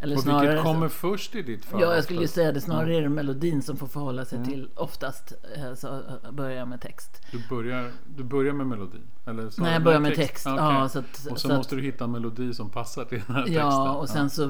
Eller 0.00 0.16
Och 0.16 0.22
snarare 0.22 0.46
vilket 0.48 0.64
kommer 0.64 0.88
först 0.88 1.34
i 1.34 1.42
ditt 1.42 1.64
fall? 1.64 1.80
Ja, 1.80 1.94
jag 1.94 2.04
skulle 2.04 2.20
ju 2.20 2.28
säga 2.28 2.52
det. 2.52 2.60
Snarare 2.60 2.96
är 2.96 3.02
det 3.02 3.08
melodin 3.08 3.62
som 3.62 3.76
får 3.76 3.86
förhålla 3.86 4.24
sig 4.24 4.38
Mm. 4.38 4.50
till 4.50 4.68
oftast. 4.74 5.32
eh, 5.56 5.74
Så 5.74 5.88
eh, 5.88 6.32
börjar 6.32 6.56
jag 6.58 6.68
med 6.68 6.80
text. 6.80 7.22
Du 7.32 7.42
börjar, 7.48 7.90
du 8.16 8.24
börjar 8.24 8.52
med 8.52 8.66
melodin? 8.66 9.02
Eller 9.26 9.50
så 9.50 9.62
Nej, 9.62 9.72
jag 9.72 9.84
börjar 9.84 10.00
med 10.00 10.14
text. 10.14 10.46
Ah, 10.46 10.56
Ja, 10.56 10.76
okej. 10.78 10.90
så 10.90 10.98
att, 10.98 11.32
och 11.32 11.38
så, 11.40 11.48
så 11.48 11.52
att- 11.52 11.56
måste 11.58 11.76
du 11.76 11.82
hitta 11.82 12.04
en 12.04 12.10
melodi 12.12 12.54
som 12.54 12.70
passar 12.70 13.04
till 13.04 13.22
den 13.26 13.36
här 13.36 13.42
texten. 13.42 13.62
Ja, 13.62 13.92
och 13.94 14.08
sen 14.08 14.30
så 14.30 14.44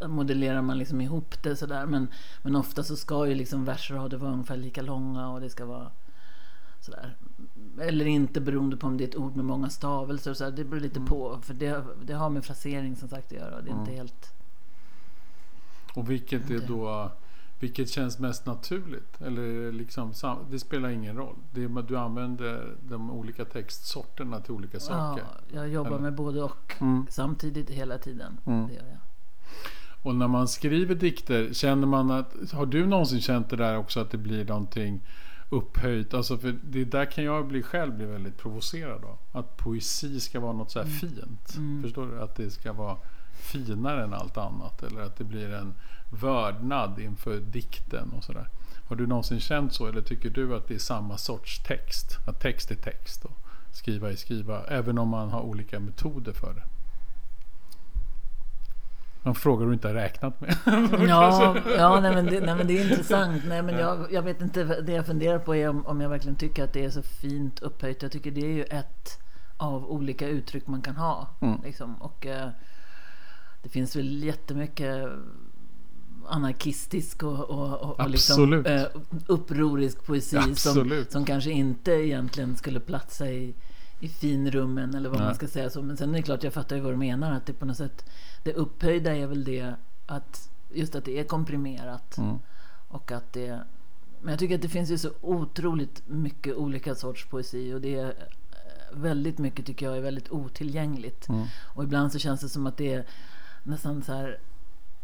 eh, 0.00 0.08
modellerar 0.08 0.62
man 0.62 0.78
liksom 0.78 1.00
ihop 1.00 1.42
det 1.42 1.56
sådär. 1.56 1.86
Men, 1.86 2.08
men 2.42 2.56
ofta 2.56 2.82
så 2.82 2.96
ska 2.96 3.26
ju 3.26 3.34
liksom 3.34 3.64
versrader 3.64 4.16
vara 4.18 4.32
ungefär 4.32 4.56
lika 4.56 4.82
långa 4.82 5.28
och 5.28 5.40
det 5.40 5.50
ska 5.50 5.64
vara 5.66 5.90
sådär. 6.86 7.16
Eller 7.80 8.04
inte 8.06 8.40
beroende 8.40 8.76
på 8.76 8.86
om 8.86 8.96
det 8.96 9.04
är 9.04 9.08
ett 9.08 9.16
ord 9.16 9.36
med 9.36 9.44
många 9.44 9.70
stavelser 9.70 10.30
och 10.30 10.36
sådär. 10.36 10.50
Det 10.50 10.64
beror 10.64 10.80
lite 10.80 11.00
på. 11.00 11.38
För 11.42 11.54
det, 11.54 11.84
det 12.04 12.12
har 12.14 12.30
med 12.30 12.44
frasering 12.44 12.96
som 12.96 13.08
sagt 13.08 13.26
att 13.32 13.38
göra. 13.38 13.56
och 13.56 13.64
Det 13.64 13.70
är 13.70 13.80
inte 13.80 13.92
helt... 13.92 14.32
Och 15.94 16.10
vilket 16.10 16.50
är 16.50 16.58
då 16.68 17.10
vilket 17.58 17.90
känns 17.90 18.18
mest 18.18 18.46
naturligt? 18.46 19.20
Eller 19.20 19.72
liksom, 19.72 20.12
det 20.50 20.58
spelar 20.58 20.88
ingen 20.88 21.16
roll. 21.16 21.36
Det 21.54 21.64
är, 21.64 21.82
du 21.82 21.98
använder 21.98 22.76
de 22.88 23.10
olika 23.10 23.44
textsorterna 23.44 24.40
till 24.40 24.52
olika 24.52 24.76
Ja, 24.76 24.80
saker. 24.80 25.24
jag 25.52 25.68
jobbar 25.68 25.90
Eller? 25.90 26.00
med 26.00 26.14
både 26.14 26.42
och 26.42 26.74
Mm. 26.80 27.06
samtidigt 27.10 27.70
hela 27.70 27.98
tiden. 27.98 28.40
Mm. 28.46 28.66
Det 28.66 28.72
gör 28.74 28.82
jag. 28.88 28.98
Och 30.02 30.14
när 30.14 30.28
man 30.28 30.48
skriver 30.48 30.94
dikter, 30.94 31.52
känner 31.52 31.86
man 31.86 32.10
att, 32.10 32.52
har 32.52 32.66
du 32.66 32.86
någonsin 32.86 33.20
känt 33.20 33.50
det 33.50 33.56
där 33.56 33.76
också 33.78 34.00
att 34.00 34.10
det 34.10 34.18
blir 34.18 34.44
någonting 34.44 35.00
upphöjt? 35.50 36.14
Alltså 36.14 36.38
för 36.38 36.58
det 36.62 36.84
där 36.84 37.04
kan 37.04 37.24
jag 37.24 37.46
bli 37.46 37.62
själv 37.62 37.96
bli 37.96 38.06
väldigt 38.06 38.38
provocerad 38.38 39.04
av. 39.04 39.18
Att 39.32 39.56
poesi 39.56 40.20
ska 40.20 40.40
vara 40.40 40.52
något 40.52 40.70
så 40.70 40.78
här 40.78 40.86
fint. 40.86 41.56
Mm. 41.56 41.82
Förstår 41.82 42.06
du? 42.06 42.20
Att 42.20 42.36
det 42.36 42.50
ska 42.50 42.72
vara 42.72 42.96
finare 43.32 44.04
än 44.04 44.14
allt 44.14 44.36
annat. 44.36 44.82
Eller 44.82 45.00
att 45.00 45.16
det 45.16 45.24
blir 45.24 45.52
en 45.52 45.74
vördnad 46.10 46.98
inför 46.98 47.40
dikten 47.40 48.12
och 48.12 48.24
sådär. 48.24 48.48
Har 48.88 48.96
du 48.96 49.06
någonsin 49.06 49.40
känt 49.40 49.72
så? 49.72 49.86
Eller 49.86 50.02
tycker 50.02 50.30
du 50.30 50.56
att 50.56 50.68
det 50.68 50.74
är 50.74 50.78
samma 50.78 51.18
sorts 51.18 51.62
text? 51.62 52.18
Att 52.26 52.40
text 52.40 52.70
är 52.70 52.74
text 52.74 53.24
och 53.24 53.38
skriva 53.72 54.10
är 54.10 54.16
skriva. 54.16 54.64
Även 54.64 54.98
om 54.98 55.08
man 55.08 55.30
har 55.30 55.40
olika 55.40 55.80
metoder 55.80 56.32
för 56.32 56.54
det. 56.54 56.62
En 59.26 59.34
fråga 59.34 59.66
du 59.66 59.72
inte 59.72 59.88
har 59.88 59.94
räknat 59.94 60.40
med. 60.40 60.56
Ja, 61.08 61.56
ja 61.76 62.00
nej, 62.00 62.14
men 62.14 62.26
det, 62.26 62.40
nej 62.40 62.54
men 62.54 62.66
det 62.66 62.78
är 62.78 62.90
intressant. 62.90 63.42
Nej, 63.46 63.62
men 63.62 63.78
jag, 63.78 64.12
jag 64.12 64.22
vet 64.22 64.40
inte, 64.40 64.64
det 64.64 64.92
jag 64.92 65.06
funderar 65.06 65.38
på 65.38 65.54
är 65.54 65.68
om, 65.68 65.86
om 65.86 66.00
jag 66.00 66.08
verkligen 66.08 66.36
tycker 66.36 66.64
att 66.64 66.72
det 66.72 66.84
är 66.84 66.90
så 66.90 67.02
fint 67.02 67.58
upphöjt. 67.62 68.02
Jag 68.02 68.12
tycker 68.12 68.30
det 68.30 68.40
är 68.40 68.52
ju 68.52 68.62
ett 68.62 69.20
av 69.56 69.90
olika 69.90 70.28
uttryck 70.28 70.66
man 70.66 70.82
kan 70.82 70.96
ha. 70.96 71.28
Mm. 71.40 71.60
Liksom. 71.64 71.94
Och 71.94 72.26
eh, 72.26 72.48
det 73.62 73.68
finns 73.68 73.96
väl 73.96 74.22
jättemycket 74.24 75.08
anarkistisk 76.28 77.22
och, 77.22 77.50
och, 77.50 77.72
och, 77.72 78.00
och 78.00 78.10
liksom, 78.10 78.64
eh, 78.66 78.82
upprorisk 79.26 80.06
poesi 80.06 80.54
som, 80.54 81.04
som 81.08 81.24
kanske 81.24 81.50
inte 81.50 81.92
egentligen 81.92 82.56
skulle 82.56 82.80
platsa 82.80 83.30
i, 83.30 83.54
i 84.00 84.08
finrummen 84.08 84.94
eller 84.94 85.08
vad 85.08 85.18
Nej. 85.18 85.26
man 85.26 85.34
ska 85.34 85.48
säga. 85.48 85.70
Så, 85.70 85.82
men 85.82 85.96
sen 85.96 86.10
är 86.10 86.16
det 86.16 86.22
klart, 86.22 86.42
jag 86.42 86.52
fattar 86.52 86.76
ju 86.76 86.82
vad 86.82 86.92
du 86.92 86.96
menar. 86.96 87.32
Att 87.32 87.46
det 87.46 87.52
på 87.52 87.64
något 87.64 87.76
sätt, 87.76 88.04
det 88.42 88.52
upphöjda 88.52 89.16
är 89.16 89.26
väl 89.26 89.44
det 89.44 89.74
att 90.06 90.50
just 90.70 90.94
att 90.94 91.04
det 91.04 91.18
är 91.18 91.24
komprimerat. 91.24 92.18
Mm. 92.18 92.38
Och 92.88 93.12
att 93.12 93.32
det... 93.32 93.60
Men 94.20 94.30
jag 94.30 94.38
tycker 94.38 94.54
att 94.54 94.62
det 94.62 94.68
finns 94.68 94.90
ju 94.90 94.98
så 94.98 95.10
otroligt 95.20 96.02
mycket 96.06 96.56
olika 96.56 96.94
sorts 96.94 97.26
poesi 97.26 97.74
och 97.74 97.80
det 97.80 97.94
är 97.94 98.06
eh, 98.06 98.12
väldigt 98.92 99.38
mycket 99.38 99.66
tycker 99.66 99.86
jag 99.86 99.96
är 99.96 100.00
väldigt 100.00 100.30
otillgängligt. 100.30 101.28
Mm. 101.28 101.46
Och 101.74 101.84
ibland 101.84 102.12
så 102.12 102.18
känns 102.18 102.40
det 102.40 102.48
som 102.48 102.66
att 102.66 102.76
det 102.76 102.94
är 102.94 103.06
nästan 103.62 104.02
så 104.02 104.12
här 104.12 104.38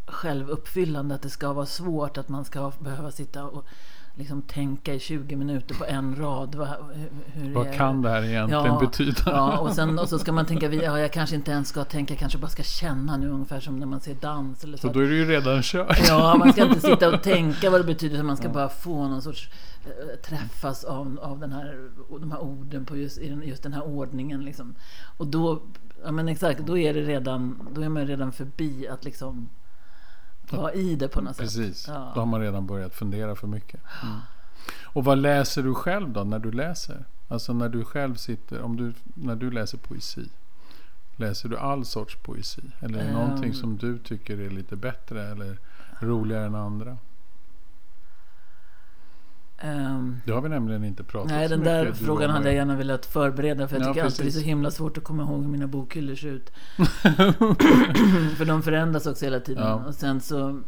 självuppfyllande 0.06 1.14
att 1.14 1.22
det 1.22 1.30
ska 1.30 1.52
vara 1.52 1.66
svårt 1.66 2.18
att 2.18 2.28
man 2.28 2.44
ska 2.44 2.72
behöva 2.78 3.10
sitta 3.10 3.44
och 3.44 3.64
liksom 4.14 4.42
tänka 4.42 4.94
i 4.94 4.98
20 4.98 5.36
minuter 5.36 5.74
på 5.74 5.84
en 5.84 6.16
rad. 6.16 6.54
Vad, 6.54 6.68
hur, 7.26 7.54
Vad 7.54 7.74
kan 7.74 8.02
det 8.02 8.10
här 8.10 8.24
egentligen 8.24 8.64
Ja, 8.64 8.80
betyda? 8.80 9.22
Ja, 9.26 9.58
och, 9.58 9.72
sen, 9.72 9.98
och 9.98 10.08
så 10.08 10.18
ska 10.18 10.32
man 10.32 10.46
tänka, 10.46 10.72
ja, 10.72 10.98
jag 10.98 11.12
kanske 11.12 11.36
inte 11.36 11.50
ens 11.50 11.68
ska 11.68 11.84
tänka, 11.84 12.14
jag 12.14 12.18
kanske 12.18 12.38
bara 12.38 12.50
ska 12.50 12.62
känna 12.62 13.16
nu 13.16 13.28
ungefär 13.28 13.60
som 13.60 13.78
när 13.78 13.86
man 13.86 14.00
ser 14.00 14.14
dans 14.14 14.64
eller 14.64 14.78
så. 14.78 14.86
Så 14.88 14.92
då 14.92 15.00
är 15.00 15.08
det 15.08 15.14
ju 15.14 15.24
redan 15.24 15.62
kört. 15.62 16.08
Ja, 16.08 16.36
man 16.38 16.52
ska 16.52 16.64
inte 16.64 16.80
sitta 16.80 17.14
och 17.14 17.22
tänka 17.22 17.70
vad 17.70 17.80
det 17.80 17.84
betyder, 17.84 18.14
utan 18.14 18.26
man 18.26 18.36
ska 18.36 18.48
bara 18.48 18.68
få 18.68 19.08
någon 19.08 19.22
sorts 19.22 19.48
eh, 19.84 20.20
träffas 20.20 20.84
av, 20.84 21.18
av 21.22 21.38
den 21.38 21.52
här, 21.52 21.90
de 22.20 22.32
här 22.32 22.40
orden 22.40 22.84
på 22.84 22.96
just, 22.96 23.18
just 23.44 23.62
den 23.62 23.72
här 23.72 23.86
ordningen. 23.86 24.44
Liksom. 24.44 24.74
Och 25.16 25.26
då, 25.26 25.62
ja 26.04 26.12
men 26.12 26.28
exakt, 26.28 26.60
då 26.60 26.78
är, 26.78 26.94
det 26.94 27.00
redan, 27.00 27.68
då 27.74 27.80
är 27.80 27.88
man 27.88 28.06
redan 28.06 28.32
förbi 28.32 28.88
att 28.88 29.04
liksom 29.04 29.48
vara 30.50 30.72
i 30.72 30.94
det 30.96 31.08
på 31.08 31.20
något 31.20 31.36
sätt. 31.36 31.44
Precis, 31.44 31.88
Ja. 31.88 32.12
då 32.14 32.20
har 32.20 32.26
man 32.26 32.40
redan 32.40 32.66
börjat 32.66 32.94
fundera 32.94 33.36
för 33.36 33.46
mycket. 33.46 33.80
Mm. 34.02 34.18
Och 34.84 35.04
vad 35.04 35.18
läser 35.18 35.62
du 35.62 35.74
själv 35.74 36.10
då 36.12 36.24
när 36.24 36.38
du 36.38 36.52
läser? 36.52 37.04
Alltså 37.28 37.52
när 37.52 37.68
du 37.68 37.84
själv 37.84 38.14
sitter, 38.14 38.62
om 38.62 38.76
du, 38.76 38.94
när 39.14 39.36
du 39.36 39.50
läser 39.50 39.78
poesi. 39.78 40.28
Läser 41.16 41.48
du 41.48 41.58
all 41.58 41.84
sorts 41.84 42.16
poesi? 42.16 42.62
Eller 42.80 42.98
är 42.98 43.04
det 43.04 43.12
någonting 43.12 43.48
Ehm. 43.50 43.54
som 43.54 43.76
du 43.76 43.98
tycker 43.98 44.38
är 44.40 44.50
lite 44.50 44.76
bättre 44.76 45.28
eller 45.28 45.58
roligare 46.00 46.46
än 46.46 46.54
andra? 46.54 46.96
Ehm, 49.64 50.20
Det 50.26 50.32
har 50.32 50.40
vi 50.40 50.48
nämligen 50.48 50.84
inte 50.84 51.04
pratat 51.04 51.30
nej, 51.30 51.48
den 51.48 51.58
mycket. 51.60 51.74
där 51.74 51.90
och 51.90 51.96
frågan 51.96 52.30
hade 52.30 52.44
jag 52.46 52.54
gärna 52.54 52.76
velat 52.76 53.06
förbereda 53.06 53.68
för 53.68 53.76
jag 53.76 53.82
Ja, 53.88 53.92
tycker 53.92 54.04
alltid 54.04 54.24
det 54.26 54.28
är 54.28 54.32
så 54.32 54.40
himla 54.40 54.70
svårt 54.70 54.98
att 54.98 55.04
komma 55.04 55.22
ihåg 55.22 55.42
hur 55.42 55.48
mina 55.48 55.66
bokhyllor 55.66 56.14
ser 56.14 56.28
ut. 56.28 56.50
för 58.36 58.44
de 58.44 58.62
förändras 58.62 59.06
också 59.06 59.24
hela 59.24 59.40
tiden. 59.40 59.62
Ja. 59.66 59.74
Och 59.74 59.94
sen 59.94 60.20
så, 60.20 60.60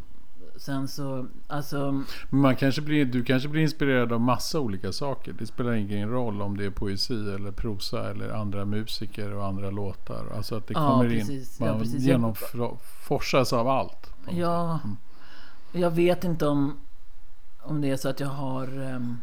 sen 0.57 0.89
så, 0.89 1.27
alltså 1.47 2.03
man 2.31 2.57
kanske 2.57 2.83
blir, 2.83 3.05
du 3.05 3.25
kanske 3.25 3.49
blir 3.49 3.63
inspirerad 3.63 4.13
av 4.13 4.21
massa 4.21 4.61
olika 4.61 4.93
saker. 4.93 5.33
Det 5.39 5.47
spelar 5.47 5.73
ingen 5.73 6.09
roll 6.11 6.43
om 6.43 6.57
det 6.57 6.65
är 6.65 6.71
poesi 6.71 7.35
eller 7.35 7.51
prosa 7.53 8.11
eller 8.11 8.29
andra 8.31 8.65
musiker 8.65 9.33
och 9.35 9.47
andra 9.47 9.71
låtar. 9.71 10.27
Alltså 10.37 10.57
att 10.57 10.67
det 10.67 10.75
Ja, 10.75 10.91
kommer 10.91 11.09
precis. 11.11 11.61
in. 11.61 11.67
Ja, 11.67 11.73
Man 11.73 11.81
precis. 11.83 12.03
genomforsas 12.03 13.53
av 13.53 13.69
allt. 13.69 14.11
Ja, 14.31 14.81
jag 15.73 15.91
vet 15.91 16.25
inte 16.25 16.47
om, 16.47 16.77
om 17.65 17.81
det 17.81 17.91
är 17.91 17.97
så 17.97 18.09
att 18.09 18.21
jag 18.21 18.29
har... 18.29 18.83
ehm, 18.83 19.17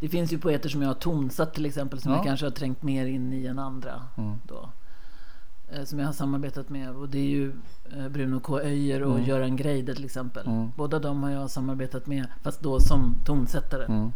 det 0.00 0.08
finns 0.08 0.32
ju 0.32 0.38
poeter 0.38 0.68
som 0.68 0.82
jag 0.82 0.88
har 0.88 0.94
tonsatt 0.94 1.54
till 1.54 1.66
exempel 1.66 2.00
som 2.00 2.10
Ja. 2.12 2.18
jag 2.18 2.24
kanske 2.26 2.46
har 2.46 2.50
trängt 2.50 2.82
mer 2.82 3.06
in 3.06 3.32
i 3.32 3.46
än 3.46 3.58
andra. 3.58 4.02
Mm. 4.16 4.34
Då. 4.44 4.68
Eh, 5.72 5.84
Som 5.84 5.98
jag 5.98 6.06
har 6.06 6.12
samarbetat 6.12 6.68
med. 6.68 6.96
Och 6.96 7.08
det 7.08 7.18
är 7.18 7.28
ju 7.28 7.52
eh, 7.96 8.08
Bruno 8.08 8.40
K. 8.40 8.60
Öijer 8.60 9.02
och 9.02 9.20
Göran 9.20 9.56
Greider 9.56 9.94
till 9.94 10.04
exempel. 10.04 10.46
Mm. 10.46 10.70
Båda 10.76 10.98
de 10.98 11.22
har 11.22 11.30
jag 11.30 11.50
samarbetat 11.50 12.06
med. 12.06 12.26
Fast 12.42 12.60
då 12.60 12.80
som 12.80 13.14
tonsättare. 13.24 13.84
Mm. 13.84 14.12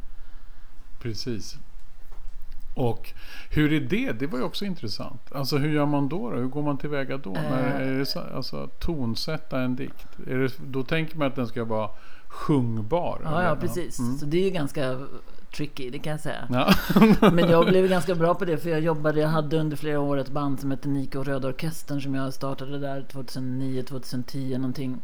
Precis. 1.02 1.56
Och 2.74 3.12
hur 3.50 3.72
är 3.72 3.80
det? 3.80 4.12
Det 4.12 4.26
var 4.26 4.38
ju 4.38 4.44
också 4.44 4.64
intressant. 4.64 5.32
Alltså 5.32 5.56
hur 5.58 5.72
gör 5.72 5.86
man 5.86 6.08
då? 6.08 6.30
då? 6.30 6.36
Hur 6.36 6.46
går 6.46 6.62
man 6.62 6.78
tillväga 6.78 7.16
då? 7.18 7.30
När, 7.32 7.80
Eh. 7.80 7.88
är 7.88 7.92
det 7.98 8.06
så, 8.06 8.20
alltså 8.20 8.66
tonsätta 8.78 9.60
en 9.60 9.76
dikt. 9.76 10.06
Är 10.26 10.36
det, 10.38 10.52
då 10.66 10.82
tänker 10.82 11.18
man 11.18 11.26
att 11.28 11.36
den 11.36 11.46
ska 11.46 11.64
vara 11.64 11.90
sjungbar. 12.30 13.20
Ja, 13.24 13.42
ja 13.42 13.56
precis. 13.56 13.98
Mm. 13.98 14.18
Så 14.18 14.26
det 14.26 14.38
är 14.38 14.44
ju 14.44 14.50
ganska 14.50 15.06
tricky, 15.56 15.90
det 15.90 15.98
kan 15.98 16.10
jag 16.10 16.20
säga. 16.20 16.48
Ja. 16.50 16.74
Men 17.32 17.50
jag 17.50 17.66
blev 17.66 17.88
ganska 17.88 18.14
bra 18.14 18.34
på 18.34 18.44
det 18.44 18.58
för 18.58 18.70
jag 18.70 18.80
jobbade, 18.80 19.20
jag 19.20 19.28
hade 19.28 19.58
under 19.58 19.76
flera 19.76 20.00
år 20.00 20.16
ett 20.16 20.30
band 20.30 20.60
som 20.60 20.70
hette 20.70 20.88
Nike 20.88 21.18
och 21.18 21.26
Röda 21.26 21.48
Orkestern 21.48 22.00
som 22.02 22.14
jag 22.14 22.34
startade 22.34 22.78
där 22.78 23.02
2009, 23.12 23.82
2010 23.82 24.58
någonting. 24.58 24.98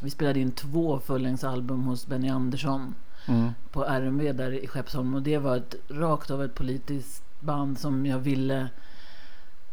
Vi 0.00 0.10
spelade 0.10 0.40
in 0.40 0.52
två 0.52 1.00
fullängdsalbum 1.00 1.82
hos 1.84 2.06
Benny 2.06 2.28
Andersson 2.28 2.94
Mm. 3.26 3.50
på 3.72 3.84
RMV 3.84 4.32
där 4.32 4.52
i 4.64 4.66
Skeppsholm 4.66 5.14
och 5.14 5.22
det 5.22 5.38
var 5.38 5.56
ett 5.56 5.74
rakt 5.88 6.30
av 6.30 6.42
ett 6.44 6.54
politiskt 6.54 7.22
band 7.40 7.78
som 7.78 8.06
jag 8.06 8.18
ville 8.18 8.68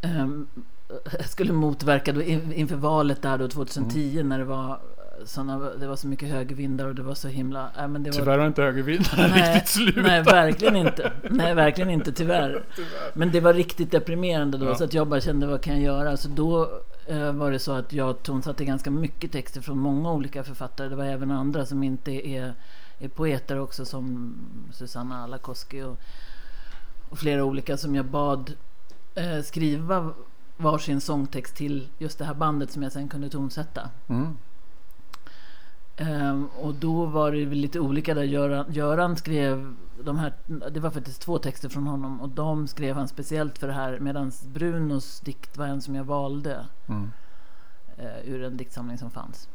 ehm, 0.00 0.46
skulle 1.26 1.52
motverka 1.52 2.12
då 2.12 2.22
in, 2.22 2.52
inför 2.52 2.76
valet 2.76 3.22
där 3.22 3.38
då 3.38 3.48
2010 3.48 4.22
när 4.22 4.38
det 4.38 4.44
var 4.44 4.80
såna, 5.24 5.58
det 5.58 5.86
var 5.86 5.96
så 5.96 6.06
mycket 6.08 6.28
högervindar 6.28 6.86
och 6.86 6.94
det 6.94 7.02
var 7.02 7.14
så 7.14 7.28
himla... 7.28 7.70
Äh, 7.78 7.88
men 7.88 8.02
det 8.02 8.10
var, 8.10 8.18
Tyvärr 8.18 8.38
har 8.38 8.46
inte 8.46 8.62
högervindarna 8.62 9.24
riktigt 9.36 9.68
slutat. 9.68 10.02
nej, 10.04 10.22
verkligen 10.22 10.76
inte. 10.76 11.12
Nej, 11.30 11.54
verkligen 11.54 11.90
inte, 11.90 12.12
tyvärr. 12.16 12.64
Men 13.14 13.30
det 13.30 13.40
var 13.40 13.54
riktigt 13.54 13.90
deprimerande 13.90 14.58
då, 14.58 14.66
Ja. 14.66 14.74
så 14.74 14.84
att 14.84 14.94
jag 14.94 15.08
bara 15.08 15.20
kände 15.20 15.46
vad 15.46 15.60
kan 15.60 15.74
jag 15.74 15.82
göra? 15.82 16.16
Så 16.16 16.28
då 16.28 16.70
eh, 17.06 17.32
var 17.32 17.50
det 17.50 17.58
så 17.58 17.72
att 17.72 17.92
jag 17.92 18.22
tonsatte 18.22 18.64
ganska 18.64 18.90
mycket 18.90 19.32
texter 19.32 19.60
från 19.60 19.78
många 19.78 20.12
olika 20.12 20.44
författare. 20.44 20.88
Det 20.88 20.96
var 20.96 21.04
även 21.04 21.30
andra 21.30 21.66
som 21.66 21.82
inte 21.82 22.28
är, 22.28 22.54
är 22.98 23.08
poeter 23.08 23.58
också, 23.60 23.84
som 23.84 24.34
Susanna 24.72 25.22
Alakoski 25.24 25.82
och, 25.82 25.98
och 27.10 27.18
flera 27.18 27.44
olika 27.44 27.76
som 27.76 27.94
jag 27.94 28.04
bad 28.04 28.52
eh, 29.14 29.42
skriva 29.42 30.12
varsin 30.56 31.00
sångtext 31.00 31.56
till 31.56 31.88
just 31.98 32.18
det 32.18 32.24
här 32.24 32.34
bandet 32.34 32.70
som 32.70 32.82
jag 32.82 32.92
sen 32.92 33.08
kunde 33.08 33.28
tonsätta. 33.30 33.90
Mm. 34.08 34.36
Ehm, 36.00 36.48
och 36.60 36.74
då 36.74 37.06
var 37.06 37.32
det 37.32 37.44
väl 37.44 37.58
lite 37.58 37.80
olika 37.80 38.14
där. 38.14 38.22
Göran, 38.22 38.66
Göran 38.72 39.16
skrev 39.16 39.74
de 40.04 40.18
här, 40.18 40.32
det 40.70 40.80
var 40.80 40.90
faktiskt 40.90 41.22
två 41.22 41.38
texter 41.38 41.68
från 41.68 41.86
honom 41.86 42.20
och 42.20 42.28
de 42.28 42.66
skrev 42.66 42.96
han 42.96 43.08
speciellt 43.08 43.58
för 43.58 43.66
det 43.66 43.72
här 43.72 43.98
medan 44.00 44.32
Brunos 44.52 45.20
dikt 45.20 45.56
var 45.58 45.66
en 45.66 45.80
som 45.82 45.94
jag 45.94 46.04
valde 46.04 46.66
Mm. 46.88 47.10
eh, 47.98 48.30
ur 48.32 48.42
en 48.44 48.56
diktsamling 48.56 48.98
som 48.98 49.10
fanns. 49.10 49.48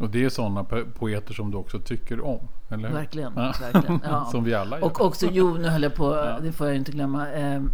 Och 0.00 0.10
det 0.10 0.24
är 0.24 0.28
sådana 0.28 0.62
po- 0.62 0.92
poeter 0.92 1.34
som 1.34 1.50
du 1.50 1.56
också 1.56 1.78
tycker 1.80 2.24
om? 2.24 2.48
Eller? 2.68 2.92
Verkligen. 2.92 3.32
Ja. 3.36 3.54
verkligen 3.72 4.00
ja. 4.04 4.24
som 4.30 4.44
vi 4.44 4.54
alla 4.54 4.78
gör. 4.78 4.84
Och 4.86 5.00
också, 5.00 5.26
jo 5.32 5.54
nu 5.54 5.68
höll 5.68 5.82
jag 5.82 5.94
på, 5.94 6.04
Ja. 6.16 6.38
det 6.42 6.52
får 6.52 6.66
jag 6.66 6.76
inte 6.76 6.92
glömma. 6.92 7.28
ehm, 7.30 7.70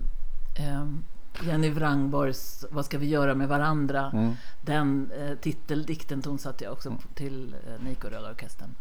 ehm, 0.58 1.04
Jenny 1.42 1.70
Wrangborgs 1.70 2.64
Vad 2.70 2.84
ska 2.84 2.98
vi 2.98 3.06
göra 3.06 3.34
med 3.34 3.48
varandra? 3.48 4.10
Mm. 4.12 4.34
Den 4.60 5.10
eh, 5.18 5.34
titeldikten 5.34 6.22
tonsatte 6.22 6.64
jag 6.64 6.72
också 6.72 6.96
till 7.14 7.54
eh, 7.54 7.84
Niko 7.84 8.08
Röda 8.08 8.30
Orkestern. 8.30 8.74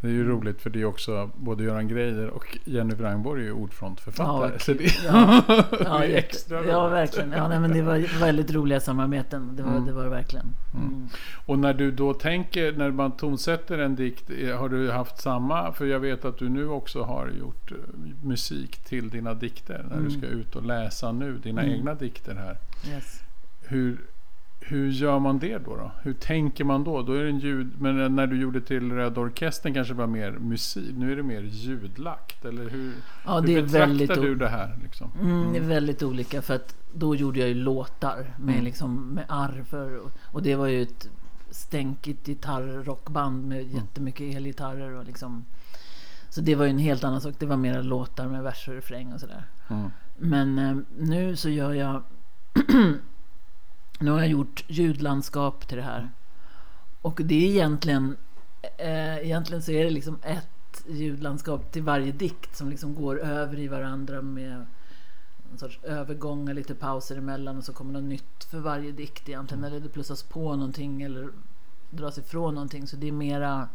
Det 0.00 0.06
är 0.08 0.12
ju 0.12 0.28
roligt 0.28 0.62
för 0.62 0.70
det 0.70 0.80
är 0.80 0.84
också 0.84 1.30
både 1.36 1.64
Göran 1.64 1.88
Greider 1.88 2.28
och 2.28 2.58
Jenny 2.64 2.94
Wrangborg 2.94 3.40
är 3.42 3.46
ju 3.46 3.52
ordfrontförfattare. 3.52 4.50
Ja, 4.52 4.58
så 4.58 4.72
det, 4.72 4.84
Ja, 5.06 5.42
det 5.48 5.64
ja, 5.84 6.04
är 6.04 6.14
extra 6.16 6.58
roligt. 6.58 6.70
ja 6.70 6.88
verkligen. 6.88 7.32
Ja, 7.32 7.48
nej, 7.48 7.60
men 7.60 7.72
det 7.72 7.82
var 7.82 8.20
väldigt 8.20 8.50
roliga 8.50 8.80
samarbeten. 8.80 9.56
Det 9.56 9.62
var 9.62 9.70
Mm. 9.70 9.86
det, 9.86 9.92
var 9.92 10.06
verkligen. 10.08 10.46
Mm. 10.74 11.08
Och 11.46 11.58
när 11.58 11.74
du 11.74 11.90
då 11.90 12.14
tänker, 12.14 12.72
när 12.72 12.90
man 12.90 13.12
tonsätter 13.16 13.78
en 13.78 13.96
dikt, 13.96 14.30
eh, 14.30 14.56
har 14.58 14.68
du 14.68 14.90
haft 14.90 15.20
samma? 15.20 15.72
För 15.72 15.86
jag 15.86 16.00
vet 16.00 16.24
att 16.24 16.38
du 16.38 16.48
nu 16.48 16.68
också 16.68 17.02
har 17.02 17.28
gjort 17.40 17.72
eh, 17.72 17.76
musik 18.22 18.76
till 18.84 19.10
dina 19.10 19.34
dikter. 19.34 19.84
När 19.90 19.96
du 19.96 20.06
Mm. 20.06 20.10
ska 20.10 20.26
ut 20.26 20.56
och 20.56 20.64
läsa 20.66 21.12
nu, 21.12 21.38
dina 21.38 21.62
Mm. 21.62 21.74
egna 21.74 21.94
dikter 21.94 22.34
här. 22.34 22.56
Yes. 22.94 23.20
Hur, 23.68 23.98
hur 24.68 24.88
gör 24.90 25.18
man 25.18 25.38
det 25.38 25.58
då, 25.58 25.76
då? 25.76 25.90
Hur 26.02 26.12
tänker 26.12 26.64
man 26.64 26.84
då? 26.84 27.02
Då 27.02 27.12
är 27.12 27.22
det 27.22 27.28
en 27.28 27.38
ljud... 27.38 27.80
Men 27.80 28.16
när 28.16 28.26
du 28.26 28.40
gjorde 28.40 28.60
till 28.60 28.92
Röda 28.92 29.20
Orkestern 29.20 29.74
kanske 29.74 29.94
det 29.94 29.98
var 29.98 30.06
mer 30.06 30.30
musik. 30.32 30.94
Nu 30.96 31.12
är 31.12 31.16
det 31.16 31.22
mer 31.22 31.40
ljudlagt. 31.42 32.44
Eller 32.44 32.70
hur, 32.70 32.92
Ja, 33.26 33.40
hur 33.40 33.46
det 33.46 33.54
är 33.54 33.62
betraktar 33.62 33.86
väldigt 33.86 34.14
du 34.14 34.34
det 34.34 34.48
här? 34.48 34.78
Liksom? 34.82 35.10
Mm, 35.20 35.52
det 35.52 35.58
är 35.58 35.62
väldigt 35.62 36.02
olika 36.02 36.42
för 36.42 36.54
att 36.54 36.76
då 36.94 37.14
gjorde 37.14 37.38
jag 37.40 37.48
ju 37.48 37.54
låtar 37.54 38.34
med, 38.38 38.52
Mm. 38.54 38.64
liksom, 38.64 39.08
med 39.08 39.24
arr 39.28 39.64
för, 39.70 40.00
och 40.32 40.42
det 40.42 40.54
var 40.56 40.66
ju 40.66 40.82
ett 40.82 41.08
stänkigt 41.50 42.26
gitarrrockband 42.26 43.48
med 43.48 43.66
jättemycket 43.66 44.36
elgitarrer 44.36 44.92
och 44.92 45.04
liksom 45.04 45.44
Så 46.28 46.40
det 46.40 46.54
var 46.54 46.64
ju 46.64 46.70
en 46.70 46.78
helt 46.78 47.04
annan 47.04 47.20
sak. 47.20 47.34
Det 47.38 47.46
var 47.46 47.56
mera 47.56 47.82
låtar 47.82 48.28
med 48.28 48.42
vers 48.42 48.68
och 48.68 48.74
refräng 48.74 49.12
och 49.12 49.20
sådär. 49.20 49.44
Mm. 49.68 49.90
Men 50.16 50.58
eh, 50.58 50.76
nu 50.98 51.36
så 51.36 51.48
gör 51.48 51.72
jag 51.72 52.02
Nu 54.00 54.10
har 54.10 54.18
jag 54.18 54.28
gjort 54.28 54.64
ljudlandskap 54.68 55.68
till 55.68 55.76
det 55.76 55.82
här. 55.82 56.10
Och 57.02 57.20
det 57.24 57.34
är 57.46 57.50
egentligen 57.50 58.16
eh, 58.78 59.16
Egentligen 59.18 59.62
så 59.62 59.72
är 59.72 59.84
det 59.84 59.90
liksom 59.90 60.18
ett 60.22 60.84
ljudlandskap 60.88 61.72
till 61.72 61.82
varje 61.82 62.12
dikt 62.12 62.56
som 62.56 62.68
liksom 62.70 62.94
går 62.94 63.18
över 63.20 63.58
i 63.58 63.68
varandra 63.68 64.22
med 64.22 64.66
en 65.52 65.58
sorts 65.58 65.78
övergångar, 65.82 66.54
lite 66.54 66.74
pauser 66.74 67.16
emellan 67.16 67.56
och 67.56 67.64
så 67.64 67.72
kommer 67.72 67.92
något 67.92 68.02
nytt 68.04 68.44
för 68.50 68.58
varje 68.60 68.92
dikt 68.92 69.28
egentligen. 69.28 69.64
Eller 69.64 69.80
det 69.80 69.88
plussas 69.88 70.22
på 70.22 70.56
någonting 70.56 71.02
eller 71.02 71.28
dras 71.90 72.18
ifrån 72.18 72.54
någonting. 72.54 72.86
Så 72.86 72.96
det 72.96 73.08
är 73.08 73.12
mera 73.12 73.68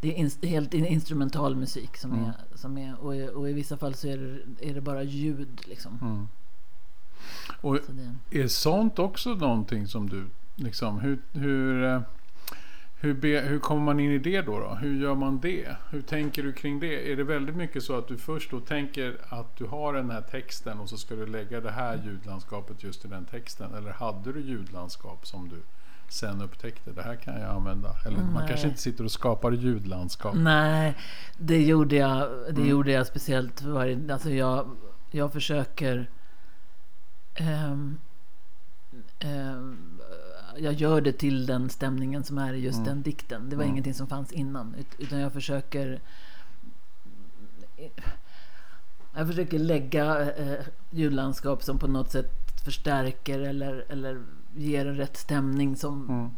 det 0.00 0.14
är 0.20 0.24
ins- 0.24 0.46
helt 0.46 0.74
in- 0.74 0.86
instrumental 0.86 1.56
musik 1.56 1.96
som 1.96 2.12
Mm. 2.12 2.24
är, 2.24 2.34
som 2.54 2.78
är 2.78 3.00
och, 3.04 3.16
i- 3.16 3.28
och 3.28 3.50
i 3.50 3.52
vissa 3.52 3.76
fall 3.76 3.94
så 3.94 4.08
är 4.08 4.18
det, 4.18 4.70
är 4.70 4.74
det 4.74 4.80
bara 4.80 5.02
ljud 5.02 5.60
liksom. 5.64 5.98
Mm. 6.02 6.28
Och 7.60 7.78
Är 8.30 8.48
sånt 8.48 8.98
också 8.98 9.30
någonting 9.30 9.86
som 9.86 10.08
du, 10.08 10.24
liksom, 10.56 11.00
hur, 11.00 11.18
hur, 11.32 11.84
eh, 11.84 12.00
hur, 13.00 13.14
be, 13.14 13.40
hur 13.40 13.58
kommer 13.58 13.82
man 13.82 14.00
in 14.00 14.10
i 14.10 14.18
det 14.18 14.40
då, 14.42 14.58
då? 14.58 14.74
Hur 14.74 15.00
gör 15.02 15.14
man 15.14 15.40
det? 15.40 15.76
Hur 15.90 16.02
tänker 16.02 16.42
du 16.42 16.52
kring 16.52 16.80
det? 16.80 17.12
Är 17.12 17.16
det 17.16 17.24
väldigt 17.24 17.56
mycket 17.56 17.82
så 17.82 17.98
att 17.98 18.08
du 18.08 18.16
först 18.16 18.50
då 18.50 18.60
tänker 18.60 19.16
att 19.28 19.56
du 19.56 19.64
har 19.64 19.92
den 19.94 20.10
här 20.10 20.20
texten 20.20 20.78
och 20.78 20.88
så 20.88 20.96
ska 20.96 21.14
du 21.14 21.26
lägga 21.26 21.60
det 21.60 21.70
här 21.70 22.02
ljudlandskapet 22.04 22.82
just 22.84 23.04
i 23.04 23.08
den 23.08 23.24
texten? 23.24 23.74
Eller 23.74 23.90
hade 23.90 24.32
du 24.32 24.40
ljudlandskap 24.40 25.26
som 25.26 25.48
du 25.48 25.56
sen 26.08 26.42
upptäckte, 26.42 26.90
det 26.92 27.02
här 27.02 27.16
kan 27.16 27.40
jag 27.40 27.50
använda? 27.50 27.90
Eller 28.06 28.16
man 28.18 28.34
Nej. 28.34 28.48
kanske 28.48 28.68
inte 28.68 28.80
sitter 28.80 29.04
och 29.04 29.10
skapar 29.10 29.52
ljudlandskap. 29.52 30.34
Nej, 30.36 30.94
det 31.38 31.62
gjorde 31.62 31.96
jag, 31.96 32.30
det 32.30 32.50
Mm. 32.50 32.68
gjorde 32.68 32.92
jag 32.92 33.06
speciellt 33.06 33.62
varje... 33.62 34.12
Alltså 34.12 34.30
jag, 34.30 34.70
jag 35.10 35.32
försöker... 35.32 36.10
ehm, 37.34 37.98
ehm, 39.18 40.00
jag 40.58 40.72
gör 40.72 41.00
det 41.00 41.12
till 41.12 41.46
den 41.46 41.70
stämningen 41.70 42.24
som 42.24 42.38
är 42.38 42.52
i 42.54 42.58
just 42.58 42.76
Mm. 42.78 42.88
den 42.88 43.02
dikten. 43.02 43.50
Det 43.50 43.56
var 43.56 43.62
Mm. 43.62 43.72
ingenting 43.72 43.94
som 43.94 44.06
fanns 44.06 44.32
innan. 44.32 44.74
ut- 44.74 44.94
Utan 44.98 45.18
jag 45.20 45.32
försöker... 45.32 46.00
Jag 49.16 49.26
försöker 49.26 49.58
lägga 49.58 50.32
eh, 50.32 50.66
ljudlandskap 50.90 51.62
som 51.62 51.78
på 51.78 51.86
något 51.86 52.10
sätt 52.10 52.32
förstärker 52.64 53.40
eller, 53.40 53.84
eller 53.88 54.22
ger 54.56 54.86
en 54.86 54.96
rätt 54.96 55.16
stämning 55.16 55.76
som, 55.76 56.08
Mm. 56.08 56.30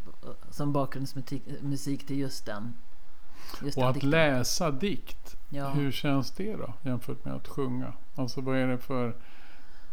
som 0.51 0.73
bakgrundsmusik 0.73 1.43
musik 1.63 2.07
till 2.07 2.19
just 2.19 2.47
den. 2.47 2.75
Just 3.63 3.77
Och 3.77 3.83
den 3.83 3.89
att 3.89 3.95
dikten. 3.95 4.11
läsa 4.11 4.71
dikt, 4.71 5.37
Ja. 5.49 5.69
hur 5.71 5.91
känns 5.93 6.31
det 6.31 6.57
då 6.57 6.73
jämfört 6.83 7.25
med 7.25 7.35
att 7.35 7.49
sjunga? 7.49 7.93
Alltså 8.15 8.41
vad 8.41 8.57
är 8.57 8.67
det 8.67 8.79
för... 8.79 9.17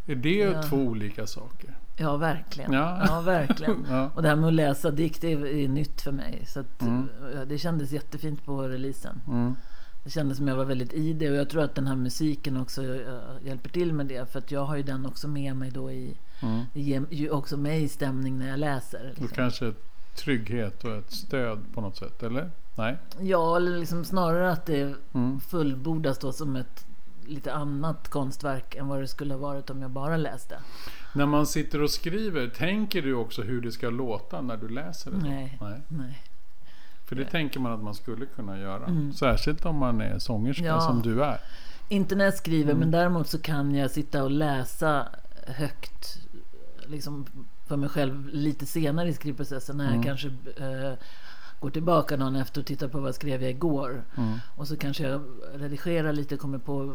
Är 0.08 0.16
det 0.16 0.36
Ja. 0.36 0.64
två 0.64 0.78
olika 0.78 1.28
saker? 1.28 1.78
Ja, 1.98 2.18
verkligen. 2.18 2.74
Ja. 2.74 3.06
Ja, 3.08 3.22
verkligen. 3.22 3.86
Ja. 3.90 4.10
Och 4.16 4.22
det 4.22 4.28
här 4.30 4.36
med 4.36 4.48
att 4.48 4.54
läsa 4.54 4.92
dikt 4.92 5.24
är, 5.24 5.46
är 5.46 5.68
nytt 5.68 6.02
för 6.02 6.12
mig. 6.12 6.44
Så 6.48 6.60
att, 6.60 6.82
Mm. 6.82 7.08
det 7.48 7.58
kändes 7.58 7.92
jättefint 7.92 8.46
på 8.46 8.62
releasen. 8.68 9.22
Mm. 9.28 9.56
Det 10.04 10.10
kändes 10.10 10.38
som 10.38 10.48
jag 10.48 10.56
var 10.56 10.66
väldigt 10.66 10.94
i 10.94 11.14
det 11.14 11.30
och 11.30 11.36
jag 11.36 11.50
tror 11.50 11.64
att 11.64 11.76
den 11.76 11.88
här 11.88 11.96
musiken 11.96 12.58
också 12.58 12.84
hjälper 13.44 13.70
till 13.70 13.94
med 13.94 14.06
det. 14.06 14.32
För 14.32 14.40
att 14.40 14.52
jag 14.52 14.66
har 14.66 14.76
ju 14.76 14.84
den 14.84 15.06
också 15.06 15.28
med 15.28 15.56
mig 15.56 15.72
då 15.72 15.92
i... 15.92 16.18
Mm. 16.42 16.62
Det 16.74 16.82
ger 16.82 17.06
ju 17.10 17.30
också 17.30 17.58
mig 17.58 17.88
stämning 17.90 18.38
när 18.40 18.50
jag 18.50 18.60
läser. 18.60 19.00
Och 19.02 19.08
Liksom. 19.22 19.28
kanske 19.36 19.68
ett 19.68 19.82
trygghet 20.16 20.84
och 20.84 20.96
ett 20.96 21.12
stöd 21.12 21.60
på 21.74 21.82
något 21.82 21.98
sätt, 21.98 22.24
eller? 22.24 22.52
Nej? 22.76 22.98
Ja, 23.22 23.56
eller 23.58 23.78
liksom 23.78 24.06
snarare 24.06 24.52
att 24.52 24.66
det 24.66 24.96
Mm. 25.14 25.40
fullbordas 25.40 26.18
då 26.18 26.32
som 26.32 26.56
ett 26.56 26.86
lite 27.28 27.54
annat 27.54 28.10
konstverk 28.10 28.76
än 28.76 28.88
vad 28.88 29.00
det 29.02 29.08
skulle 29.08 29.34
ha 29.34 29.42
varit 29.42 29.70
om 29.70 29.82
jag 29.82 29.92
bara 29.92 30.18
läste. 30.18 30.56
När 31.16 31.26
man 31.26 31.46
sitter 31.48 31.82
och 31.82 31.90
skriver, 31.92 32.48
tänker 32.48 33.02
du 33.02 33.14
också 33.14 33.42
hur 33.42 33.62
det 33.62 33.72
ska 33.72 33.90
låta 33.90 34.42
när 34.42 34.58
du 34.58 34.70
läser 34.70 35.12
det? 35.12 35.18
Nej. 35.18 35.58
Nej. 35.62 35.82
Nej. 35.88 36.24
För 37.06 37.16
det 37.16 37.26
tänker 37.26 37.60
man 37.60 37.72
att 37.72 37.84
man 37.84 37.94
skulle 37.96 38.26
kunna 38.26 38.60
göra. 38.60 38.86
Mm. 38.86 39.14
Särskilt 39.14 39.66
om 39.66 39.76
man 39.76 40.02
är 40.02 40.20
sångerska 40.20 40.64
Ja. 40.66 40.82
som 40.82 41.02
du 41.02 41.24
är. 41.24 41.40
Inte 41.90 42.16
när 42.16 42.26
jag 42.26 42.34
skriver, 42.34 42.72
Mm. 42.72 42.80
men 42.80 42.92
däremot 42.92 43.28
så 43.28 43.40
kan 43.40 43.76
jag 43.76 43.92
sitta 43.92 44.24
och 44.24 44.32
läsa 44.32 45.08
högt 45.48 46.18
liksom 46.88 47.26
för 47.68 47.78
mig 47.78 47.90
själv 47.90 48.28
lite 48.28 48.66
senare 48.66 49.10
i 49.10 49.14
skrivprocessen 49.14 49.78
när 49.78 49.86
Mm. 49.86 49.96
jag 49.96 50.06
kanske 50.06 50.28
eh, 50.58 50.94
går 51.64 51.70
tillbaka 51.70 52.18
någon 52.18 52.36
efter 52.36 52.62
och 52.62 52.68
tittar 52.68 52.88
på 52.88 53.00
vad 53.00 53.16
skrev 53.16 53.42
jag 53.42 53.52
igår. 53.52 54.04
Mm. 54.18 54.40
Och 54.56 54.68
så 54.68 54.78
kanske 54.78 55.04
jag 55.04 55.22
redigerar 55.54 56.14
lite, 56.14 56.38
kommer 56.38 56.58
på 56.58 56.94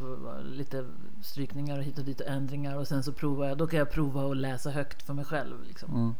lite 0.52 0.84
strykningar 1.22 1.78
och 1.78 1.84
hit 1.84 1.98
och 1.98 2.04
dit 2.04 2.20
ändringar 2.20 2.76
och 2.76 2.88
sen 2.88 3.02
så 3.02 3.12
provar 3.12 3.48
jag, 3.48 3.58
då 3.58 3.66
kan 3.66 3.78
jag 3.78 3.90
prova 3.90 4.30
att 4.30 4.36
läsa 4.36 4.70
högt 4.70 5.02
för 5.02 5.14
mig 5.14 5.24
själv. 5.24 5.54
Liksom. 5.66 5.94
Mm. 5.94 6.14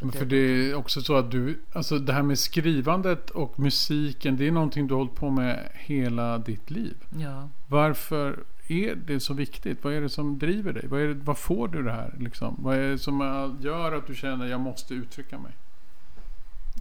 Men 0.00 0.12
för 0.12 0.26
det 0.26 0.36
är 0.36 0.74
också 0.74 1.00
så 1.00 1.16
att 1.16 1.30
du, 1.30 1.60
alltså 1.72 1.98
det 1.98 2.12
här 2.12 2.22
med 2.22 2.38
skrivandet 2.38 3.30
och 3.30 3.60
musiken, 3.60 4.36
det 4.36 4.48
är 4.48 4.52
någonting 4.52 4.86
du 4.86 4.94
har 4.94 4.98
hållit 4.98 5.14
på 5.14 5.30
med 5.30 5.68
hela 5.74 6.38
ditt 6.38 6.70
liv. 6.70 6.96
Ja. 7.18 7.48
Varför 7.66 8.44
är 8.68 8.94
det 8.94 9.20
så 9.20 9.34
viktigt? 9.34 9.84
Vad 9.84 9.92
är 9.92 10.00
det 10.00 10.08
som 10.08 10.38
driver 10.38 10.72
dig? 10.72 10.86
Vad, 10.88 11.00
det, 11.00 11.14
vad 11.14 11.38
får 11.38 11.68
du 11.68 11.82
det 11.82 11.92
här? 11.92 12.14
Liksom? 12.18 12.56
Vad 12.58 12.76
är 12.76 12.88
det 12.90 12.98
som 12.98 13.20
gör 13.60 13.92
att 13.92 14.06
du 14.06 14.14
känner 14.14 14.44
att 14.44 14.50
jag 14.50 14.60
måste 14.60 14.94
uttrycka 14.94 15.38
mig? 15.38 15.52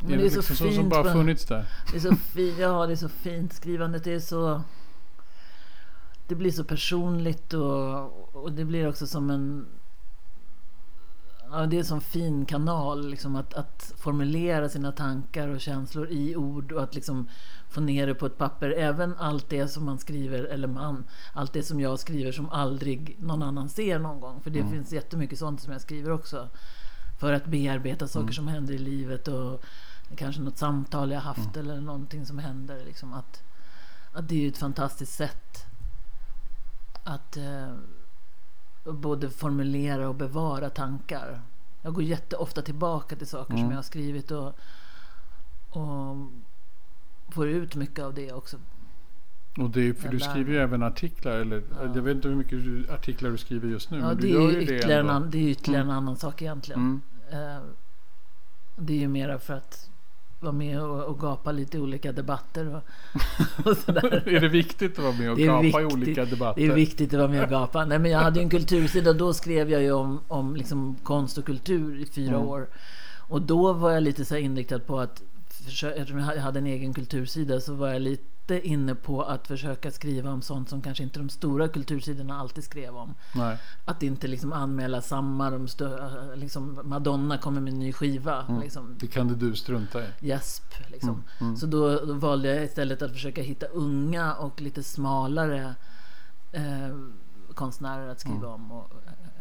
Men 0.03 0.13
är 0.13 0.17
det 0.17 0.25
är 0.25 0.29
så 0.29 0.35
liksom 0.35 0.55
så 0.55 0.63
som 0.63 0.73
fint. 0.73 0.89
bara 0.89 1.03
va? 1.03 1.13
funnits 1.13 1.45
där? 1.45 1.65
Det 1.91 1.97
är 1.97 2.01
så 2.01 2.15
fint, 2.15 2.57
ja 2.59 2.85
det 2.85 2.91
är 2.93 2.95
så 2.95 3.09
fint. 3.09 3.53
Skrivandet 3.53 4.07
är 4.07 4.19
så... 4.19 4.61
Det 6.27 6.35
blir 6.35 6.51
så 6.51 6.63
personligt 6.63 7.53
och, 7.53 8.35
och 8.35 8.51
det 8.51 8.65
blir 8.65 8.87
också 8.89 9.07
som 9.07 9.29
en... 9.29 9.65
Ja, 11.51 11.65
det 11.65 11.75
är 11.75 11.79
en 11.79 11.85
sån 11.85 12.01
fin 12.01 12.45
kanal 12.45 13.09
liksom 13.09 13.35
att, 13.35 13.53
att 13.53 13.93
formulera 13.97 14.69
sina 14.69 14.91
tankar 14.91 15.47
och 15.47 15.61
känslor 15.61 16.07
i 16.09 16.35
ord 16.35 16.71
och 16.71 16.83
att 16.83 16.95
liksom 16.95 17.29
få 17.69 17.81
ner 17.81 18.07
det 18.07 18.15
på 18.15 18.25
ett 18.25 18.37
papper. 18.37 18.69
Även 18.69 19.15
allt 19.19 19.49
det 19.49 19.67
som 19.67 19.85
man 19.85 19.97
skriver, 19.97 20.43
eller 20.43 20.67
man, 20.67 21.03
allt 21.33 21.53
det 21.53 21.63
som 21.63 21.79
jag 21.79 21.99
skriver 21.99 22.31
som 22.31 22.49
aldrig 22.49 23.15
någon 23.19 23.43
annan 23.43 23.69
ser 23.69 23.99
någon 23.99 24.19
gång. 24.19 24.41
För 24.41 24.49
det 24.49 24.59
Mm. 24.59 24.71
finns 24.71 24.91
jättemycket 24.93 25.39
sånt 25.39 25.61
som 25.61 25.71
jag 25.71 25.81
skriver 25.81 26.11
också. 26.11 26.49
För 27.19 27.33
att 27.33 27.45
bearbeta 27.45 28.07
saker 28.07 28.23
Mm. 28.23 28.33
som 28.33 28.47
händer 28.47 28.73
i 28.73 28.77
livet 28.77 29.27
och 29.27 29.63
kanske 30.15 30.41
något 30.41 30.57
samtal 30.57 31.11
jag 31.11 31.19
haft 31.19 31.55
Mm. 31.55 31.59
eller 31.69 31.81
någonting 31.81 32.25
som 32.25 32.39
händer. 32.39 32.85
Liksom 32.85 33.13
att, 33.13 33.43
att 34.13 34.27
det 34.29 34.35
är 34.35 34.39
ju 34.39 34.47
ett 34.47 34.57
fantastiskt 34.57 35.13
sätt 35.13 35.65
att, 37.03 37.37
eh, 37.37 37.73
både 38.93 39.29
formulera 39.29 40.09
och 40.09 40.15
bevara 40.15 40.69
tankar. 40.69 41.41
Jag 41.81 41.93
går 41.93 42.03
jätteofta 42.03 42.61
tillbaka 42.61 43.15
till 43.15 43.27
saker 43.27 43.53
Mm. 43.53 43.63
som 43.63 43.71
jag 43.71 43.77
har 43.77 43.83
skrivit 43.83 44.31
och, 44.31 44.53
och 45.69 46.15
får 47.29 47.47
ut 47.47 47.75
mycket 47.75 48.05
av 48.05 48.13
det 48.13 48.31
också. 48.33 48.57
Och 49.57 49.69
det 49.69 49.81
är, 49.89 49.93
för 49.93 50.09
du 50.09 50.19
skriver 50.19 50.51
ju 50.53 50.57
även 50.59 50.83
artiklar, 50.83 51.31
eller 51.31 51.63
jag 51.95 52.01
vet 52.01 52.15
inte 52.15 52.27
hur 52.27 52.35
mycket 52.35 52.89
artiklar 52.89 53.29
du 53.29 53.37
skriver 53.37 53.67
just 53.67 53.91
nu. 53.91 53.97
Ja, 53.99 54.07
men 54.07 54.17
det 54.21 54.27
är 54.31 54.41
ju 54.41 54.51
ju 54.51 54.65
det 54.65 54.75
ytterligare, 54.77 54.99
en, 54.99 55.09
an, 55.09 55.31
det 55.31 55.37
är 55.37 55.47
ytterligare 55.49 55.83
en 55.83 55.89
annan 55.91 56.15
sak 56.17 56.41
egentligen. 56.41 57.01
Mm. 57.31 57.55
Eh, 57.55 57.61
det 58.75 58.93
är 58.93 58.97
ju 58.97 59.07
mera 59.07 59.39
för 59.39 59.53
att 59.53 59.89
vara 60.39 60.51
med 60.51 60.81
och, 60.81 61.03
och 61.03 61.19
gapa 61.19 61.51
lite 61.51 61.77
i 61.77 61.79
olika 61.79 62.11
debatter 62.11 62.75
och, 62.75 62.81
och 63.67 63.77
sådär. 63.77 64.27
är 64.27 64.41
det 64.41 64.47
viktigt 64.49 64.99
att 64.99 65.03
vara 65.05 65.13
med 65.17 65.31
och 65.31 65.37
gapa 65.37 65.59
i 65.59 65.61
viktigt. 65.63 65.93
olika 65.93 66.25
debatter? 66.25 66.61
Det 66.61 66.67
är 66.67 66.75
viktigt 66.75 67.13
att 67.13 67.19
vara 67.19 67.27
med 67.31 67.43
och 67.43 67.49
gapa. 67.49 67.85
Nej, 67.85 67.99
men 67.99 68.11
jag 68.11 68.19
hade 68.19 68.39
ju 68.39 68.43
en 68.43 68.49
kultursida. 68.49 69.13
Då 69.13 69.33
skrev 69.33 69.71
jag 69.71 69.81
ju 69.81 69.91
om, 69.91 70.19
om 70.27 70.55
liksom 70.55 70.95
konst 71.03 71.37
och 71.37 71.45
kultur 71.45 71.99
i 72.01 72.05
fyra 72.05 72.35
Mm. 72.35 72.47
år. 72.47 72.67
Och 73.29 73.41
då 73.41 73.73
var 73.73 73.91
jag 73.91 74.03
lite 74.03 74.25
så 74.25 74.35
inriktad 74.37 74.79
på 74.79 74.99
att 74.99 75.21
Eftersom 75.67 76.19
jag 76.19 76.25
hade 76.25 76.59
en 76.59 76.67
egen 76.67 76.93
kultursida 76.93 77.59
så 77.59 77.73
var 77.73 77.87
jag 77.87 78.01
lite 78.01 78.23
inne 78.55 78.95
på 78.95 79.23
att 79.23 79.47
försöka 79.47 79.91
skriva 79.91 80.31
om 80.31 80.41
sånt 80.41 80.69
som 80.69 80.81
kanske 80.81 81.03
inte 81.03 81.19
de 81.19 81.29
stora 81.29 81.67
kultursidorna 81.67 82.39
alltid 82.39 82.63
skrev 82.63 82.95
om. 82.97 83.13
Nej. 83.35 83.57
Att 83.85 84.03
inte 84.03 84.27
liksom 84.27 84.53
anmäla 84.53 85.01
samma, 85.01 85.49
de 85.49 85.65
stö- 85.67 86.35
liksom 86.35 86.79
Madonna 86.83 87.37
kommer 87.37 87.61
med 87.61 87.73
en 87.73 87.79
ny 87.79 87.93
skiva. 87.93 88.41
Mm. 88.45 88.61
Liksom, 88.61 88.95
Det 88.99 89.07
kan 89.07 89.27
du 89.27 89.55
strunta 89.55 90.03
i. 90.03 90.07
gäsp. 90.19 90.63
Liksom. 90.87 91.23
Mm. 91.39 91.57
Så 91.57 91.65
då, 91.65 92.05
då 92.05 92.13
valde 92.13 92.55
jag 92.55 92.63
istället 92.63 93.01
att 93.01 93.11
försöka 93.11 93.41
hitta 93.41 93.65
unga 93.65 94.33
och 94.35 94.61
lite 94.61 94.83
smalare 94.83 95.75
eh, 96.51 96.95
konstnärer 97.53 98.07
att 98.07 98.19
skriva 98.19 98.37
Mm. 98.37 98.49
om. 98.53 98.71
Och, 98.71 98.91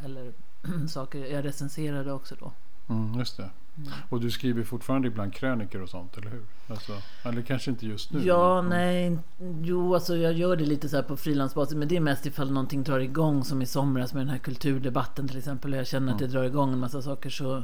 eller 0.04 0.32
saker. 0.88 1.18
Jag 1.26 1.44
recenserade 1.44 2.12
också 2.12 2.34
då. 2.40 2.52
Mm, 2.88 3.18
just 3.18 3.36
det. 3.36 3.50
Mm. 3.78 3.88
Och 4.08 4.20
du 4.20 4.30
skriver 4.30 4.62
fortfarande 4.64 5.08
ibland 5.08 5.34
krönikor 5.34 5.82
och 5.82 5.88
sånt, 5.88 6.16
eller 6.16 6.30
hur? 6.30 6.42
Alltså, 6.68 6.92
eller 7.22 7.42
kanske 7.42 7.70
inte 7.70 7.86
just 7.86 8.12
nu. 8.12 8.22
Ja, 8.24 8.62
men- 8.62 8.70
nej. 8.70 9.18
Jo, 9.62 9.94
alltså 9.94 10.16
jag 10.16 10.32
gör 10.32 10.56
det 10.56 10.64
lite 10.66 10.88
så 10.88 10.96
här 10.96 11.02
på 11.02 11.16
frilansbasis. 11.16 11.76
Men 11.76 11.88
det 11.88 11.96
är 11.96 12.00
mest 12.00 12.26
ifall 12.26 12.50
någonting 12.52 12.82
drar 12.82 12.98
igång. 13.00 13.44
Som 13.44 13.62
i 13.62 13.66
somras 13.66 14.14
med 14.14 14.20
den 14.20 14.28
här 14.30 14.38
kulturdebatten 14.38 15.28
till 15.28 15.38
exempel. 15.38 15.72
Och 15.72 15.78
jag 15.78 15.86
känner 15.86 16.12
att 16.12 16.18
det 16.18 16.24
Mm. 16.24 16.34
drar 16.34 16.44
igång 16.44 16.72
en 16.72 16.78
massa 16.78 17.02
saker 17.02 17.30
så... 17.30 17.62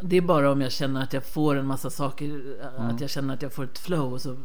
Det 0.00 0.16
är 0.16 0.20
bara 0.22 0.52
om 0.52 0.60
jag 0.60 0.72
känner 0.72 1.02
att 1.02 1.12
jag 1.12 1.24
får 1.24 1.56
en 1.56 1.66
massa 1.66 1.90
saker. 1.90 2.26
Mm. 2.76 2.90
Att 2.90 3.00
jag 3.00 3.10
känner 3.10 3.34
att 3.34 3.42
jag 3.42 3.52
får 3.52 3.64
ett 3.64 3.78
flow. 3.78 4.12
Och 4.12 4.20
så 4.20 4.36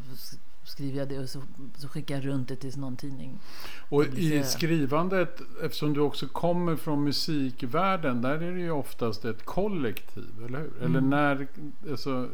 skriver 0.63 0.99
jag 0.99 1.09
det 1.09 1.19
och 1.19 1.29
så, 1.29 1.41
så 1.77 1.87
skickar 1.87 2.15
jag 2.15 2.25
runt 2.25 2.47
det 2.47 2.55
till 2.55 2.79
någon 2.79 2.95
tidning. 2.95 3.39
Och 3.89 4.05
i 4.05 4.43
skrivandet, 4.43 5.41
eftersom 5.63 5.93
du 5.93 5.99
också 5.99 6.27
kommer 6.27 6.75
från 6.75 7.03
musikvärlden, 7.03 8.21
där 8.21 8.41
är 8.41 8.51
det 8.51 8.59
ju 8.59 8.71
oftast 8.71 9.25
ett 9.25 9.45
kollektiv, 9.45 10.45
eller 10.45 10.59
hur? 10.59 10.71
Eller 10.77 10.99
Mm. 10.99 11.09
när, 11.09 11.47
alltså, 11.91 12.29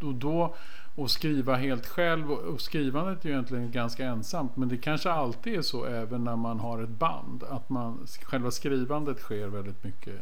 och 0.00 0.14
då, 0.14 0.54
och 0.94 1.10
skriva 1.10 1.54
helt 1.56 1.86
själv, 1.86 2.32
och, 2.32 2.38
och 2.38 2.60
skrivandet 2.60 3.24
är 3.24 3.28
ju 3.28 3.34
egentligen 3.34 3.70
ganska 3.70 4.04
ensamt, 4.06 4.56
men 4.56 4.68
det 4.68 4.76
kanske 4.76 5.10
alltid 5.10 5.54
är 5.54 5.62
så 5.62 5.84
även 5.84 6.24
när 6.24 6.36
man 6.36 6.60
har 6.60 6.82
ett 6.82 6.88
band, 6.88 7.44
att 7.50 7.68
man, 7.68 8.06
själva 8.22 8.50
skrivandet 8.50 9.18
sker 9.18 9.46
väldigt 9.46 9.84
mycket 9.84 10.14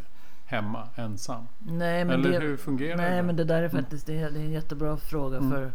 hemma, 0.44 0.88
ensam. 0.96 1.46
Nej, 1.58 2.04
men 2.04 2.20
eller 2.20 2.40
det, 2.40 2.46
hur 2.46 2.56
fungerar 2.56 2.96
Nej, 2.96 3.16
det? 3.16 3.22
men 3.22 3.36
det 3.36 3.44
där 3.44 3.62
är 3.62 3.68
faktiskt 3.68 4.06
det 4.06 4.18
är, 4.18 4.30
det 4.30 4.38
är 4.40 4.44
en 4.44 4.50
jättebra 4.52 4.96
fråga. 4.96 5.36
Mm. 5.38 5.50
För 5.50 5.72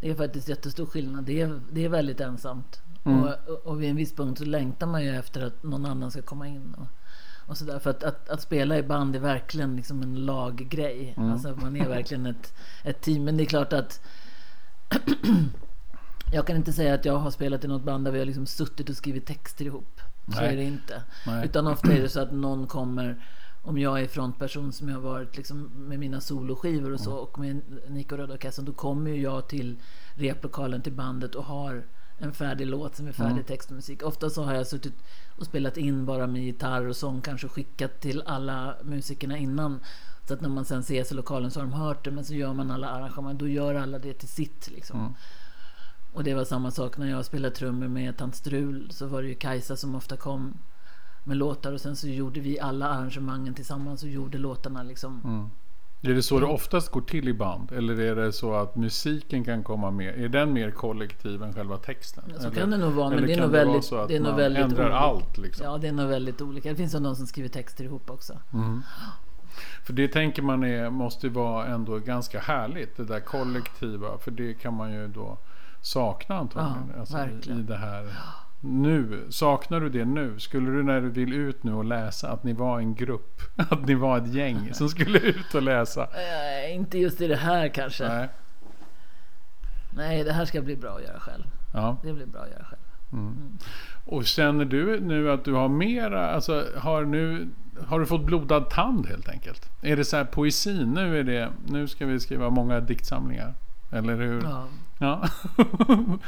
det 0.00 0.10
är 0.10 0.14
faktiskt 0.14 0.48
jättestor 0.48 0.86
skillnad. 0.86 1.24
Det 1.24 1.40
är, 1.40 1.60
det 1.72 1.84
är 1.84 1.88
väldigt 1.88 2.20
ensamt. 2.20 2.80
Mm. 3.04 3.22
Och, 3.22 3.50
och, 3.66 3.82
vid 3.82 3.90
en 3.90 3.96
viss 3.96 4.12
punkt 4.12 4.38
så 4.38 4.44
längtar 4.44 4.86
man 4.86 5.04
ju 5.04 5.16
efter 5.16 5.46
att 5.46 5.62
någon 5.62 5.86
annan 5.86 6.10
ska 6.10 6.22
komma 6.22 6.48
in. 6.48 6.74
Och, 6.74 6.86
och 7.50 7.56
så 7.56 7.64
där. 7.64 7.78
För 7.78 7.90
att, 7.90 8.02
att, 8.02 8.28
att 8.28 8.42
spela 8.42 8.78
i 8.78 8.82
band 8.82 9.16
är 9.16 9.20
verkligen 9.20 9.76
liksom 9.76 10.02
en 10.02 10.14
laggrej. 10.26 11.14
Mm. 11.16 11.32
Alltså 11.32 11.56
man 11.56 11.76
är 11.76 11.88
verkligen 11.88 12.26
ett, 12.26 12.54
ett 12.84 13.00
team. 13.00 13.24
Men 13.24 13.36
det 13.36 13.42
är 13.42 13.46
klart 13.46 13.72
att 13.72 14.00
jag 16.32 16.46
kan 16.46 16.56
inte 16.56 16.72
säga 16.72 16.94
att 16.94 17.04
jag 17.04 17.16
har 17.18 17.30
spelat 17.30 17.64
i 17.64 17.68
något 17.68 17.84
band 17.84 18.04
där 18.04 18.12
vi 18.12 18.18
har 18.18 18.26
liksom 18.26 18.46
suttit 18.46 18.88
och 18.88 18.96
skrivit 18.96 19.26
texter 19.26 19.64
ihop. 19.64 20.00
Så 20.26 20.40
Nej. 20.40 20.52
är 20.52 20.56
det 20.56 20.64
inte. 20.64 21.02
Nej. 21.26 21.44
Utan 21.44 21.66
ofta 21.66 21.92
är 21.92 22.02
det 22.02 22.08
så 22.08 22.20
att 22.20 22.32
någon 22.32 22.66
kommer 22.66 23.26
om 23.62 23.78
jag 23.78 24.00
är 24.00 24.06
frontperson 24.08 24.72
som 24.72 24.88
jag 24.88 24.96
har 24.96 25.02
varit 25.02 25.36
liksom 25.36 25.62
med 25.62 25.98
mina 25.98 26.20
soloskivor 26.20 26.92
och 26.92 27.00
så 27.00 27.12
och 27.12 27.38
med 27.38 27.60
Nico 27.88 28.16
Röda 28.16 28.34
Orkestern 28.34 28.64
då 28.64 28.72
kommer 28.72 29.10
ju 29.10 29.22
jag 29.22 29.48
till 29.48 29.76
replokalen 30.14 30.82
till 30.82 30.92
bandet 30.92 31.34
och 31.34 31.44
har 31.44 31.84
en 32.18 32.32
färdig 32.32 32.66
låt 32.66 32.96
som 32.96 33.06
är 33.06 33.12
färdig 33.12 33.32
Mm. 33.32 33.44
text 33.44 33.70
och 33.70 33.76
musik. 33.76 34.02
Ofta 34.02 34.30
så 34.30 34.42
har 34.42 34.54
jag 34.54 34.66
suttit 34.66 34.94
och 35.36 35.46
spelat 35.46 35.76
in 35.76 36.06
bara 36.06 36.26
med 36.26 36.42
gitarr 36.44 36.88
och 36.88 36.96
sång 36.96 37.20
kanske 37.20 37.48
skickat 37.48 38.00
till 38.00 38.22
alla 38.26 38.74
musikerna 38.84 39.38
innan. 39.38 39.80
Så 40.28 40.34
att 40.34 40.40
när 40.40 40.48
man 40.48 40.64
sen 40.64 40.80
ses 40.80 41.12
i 41.12 41.14
lokalen 41.14 41.50
så 41.50 41.60
har 41.60 41.66
de 41.66 41.72
hört 41.72 42.04
det 42.04 42.10
men 42.10 42.24
så 42.24 42.34
gör 42.34 42.52
man 42.52 42.70
alla 42.70 42.88
arrangemang. 42.88 43.38
Då 43.38 43.48
gör 43.48 43.74
alla 43.74 43.98
det 43.98 44.14
till 44.14 44.28
sitt 44.28 44.70
liksom. 44.70 45.00
Mm. 45.00 45.14
Och 46.12 46.24
det 46.24 46.34
var 46.34 46.44
samma 46.44 46.70
sak 46.70 46.96
när 46.98 47.10
jag 47.10 47.24
spelade 47.24 47.54
trummor 47.54 47.88
med 47.88 48.16
Tant 48.16 48.34
Strul. 48.36 48.90
Så 48.90 49.06
var 49.06 49.22
det 49.22 49.28
ju 49.28 49.34
Kajsa 49.34 49.76
som 49.76 49.94
ofta 49.94 50.16
kom 50.16 50.58
med 51.24 51.36
låtar 51.36 51.72
och 51.72 51.80
sen 51.80 51.96
så 51.96 52.08
gjorde 52.08 52.40
vi 52.40 52.60
alla 52.60 52.88
arrangemangen 52.88 53.54
tillsammans 53.54 54.02
och 54.02 54.08
gjorde 54.08 54.38
låtarna 54.38 54.82
liksom. 54.82 55.20
Mm. 55.24 55.50
Är 56.02 56.14
det 56.14 56.22
så 56.22 56.40
det 56.40 56.46
oftast 56.46 56.88
går 56.88 57.00
till 57.00 57.28
i 57.28 57.34
band? 57.34 57.72
Eller 57.72 58.00
är 58.00 58.16
det 58.16 58.32
så 58.32 58.54
att 58.54 58.76
musiken 58.76 59.44
kan 59.44 59.62
komma 59.62 59.90
med? 59.90 60.24
Är 60.24 60.28
den 60.28 60.52
mer 60.52 60.70
kollektiv 60.70 61.42
än 61.42 61.54
själva 61.54 61.76
texten? 61.76 62.24
Så 62.36 62.46
eller, 62.46 62.50
kan 62.50 62.70
det 62.70 62.76
nog 62.76 62.92
vara. 62.92 63.10
Men 63.10 63.26
det 63.26 63.32
är 63.32 63.40
nog 63.40 63.50
väldigt, 63.50 63.90
det 63.90 64.16
är 64.16 64.20
nog 64.20 64.36
väldigt 64.36 64.62
ändrar 64.64 64.84
olika. 64.84 64.96
allt? 64.96 65.38
Liksom? 65.38 65.66
Ja, 65.66 65.78
det 65.78 65.88
är 65.88 65.92
nog 65.92 66.08
väldigt 66.08 66.40
olika. 66.40 66.68
Det 66.68 66.76
finns 66.76 66.92
de 66.92 67.16
som 67.16 67.26
skriver 67.26 67.48
texter 67.48 67.84
ihop 67.84 68.10
också. 68.10 68.38
Mhm. 68.50 68.82
För 69.84 69.92
det 69.92 70.08
tänker 70.08 70.42
man 70.42 70.64
är, 70.64 70.90
måste 70.90 71.26
ju 71.26 71.32
vara 71.32 71.66
ändå 71.66 71.98
ganska 71.98 72.40
härligt. 72.40 72.96
Det 72.96 73.04
där 73.04 73.20
kollektiva. 73.20 74.18
För 74.18 74.30
det 74.30 74.54
kan 74.54 74.74
man 74.74 74.92
ju 74.92 75.08
då 75.08 75.38
sakna 75.80 76.38
antagligen. 76.38 76.92
Ja, 76.94 77.00
alltså. 77.00 77.50
I 77.50 77.62
det 77.62 77.76
här. 77.76 78.12
Nu, 78.60 79.26
saknar 79.30 79.80
du 79.80 79.88
det 79.88 80.04
nu? 80.04 80.38
Skulle 80.38 80.70
du 80.70 80.82
när 80.82 81.00
du 81.00 81.10
vill 81.10 81.32
ut 81.32 81.64
nu 81.64 81.72
och 81.72 81.84
läsa 81.84 82.30
att 82.30 82.44
ni 82.44 82.52
var 82.52 82.78
en 82.78 82.94
grupp? 82.94 83.40
Att 83.56 83.86
ni 83.86 83.94
var 83.94 84.18
ett 84.18 84.34
gäng 84.34 84.74
som 84.74 84.88
skulle 84.88 85.18
ut 85.18 85.54
och 85.54 85.62
läsa? 85.62 86.02
Eh, 86.02 86.74
inte 86.74 86.98
just 86.98 87.20
i 87.20 87.26
det 87.26 87.36
här 87.36 87.68
kanske. 87.68 88.08
Nej. 88.08 88.28
Nej. 89.90 90.24
det 90.24 90.32
här 90.32 90.44
ska 90.44 90.60
bli 90.60 90.76
bra 90.76 90.96
att 90.96 91.02
göra 91.02 91.20
själv. 91.20 91.44
Ja. 91.74 91.96
Det 92.02 92.12
blir 92.12 92.26
bra 92.26 92.40
att 92.40 92.50
göra 92.50 92.64
själv. 92.64 92.80
Mm. 93.12 93.58
Och 94.04 94.24
känner 94.24 94.64
du 94.64 95.00
nu 95.00 95.30
att 95.30 95.44
du 95.44 95.52
har 95.52 95.68
mera, 95.68 96.30
alltså 96.30 96.66
har 96.76 97.04
nu 97.04 97.48
har 97.86 98.00
du 98.00 98.06
fått 98.06 98.24
blodad 98.24 98.70
tand 98.70 99.06
helt 99.06 99.28
enkelt? 99.28 99.70
Är 99.82 99.96
det 99.96 100.04
så 100.04 100.16
här 100.16 100.24
poesi, 100.24 100.84
nu 100.84 101.18
är 101.18 101.24
det, 101.24 101.52
nu 101.66 101.88
ska 101.88 102.06
vi 102.06 102.20
skriva 102.20 102.50
många 102.50 102.80
diktsamlingar? 102.80 103.54
Eller 103.92 104.16
hur? 104.16 104.42
Ja. 104.42 104.66
Ja. 104.98 105.28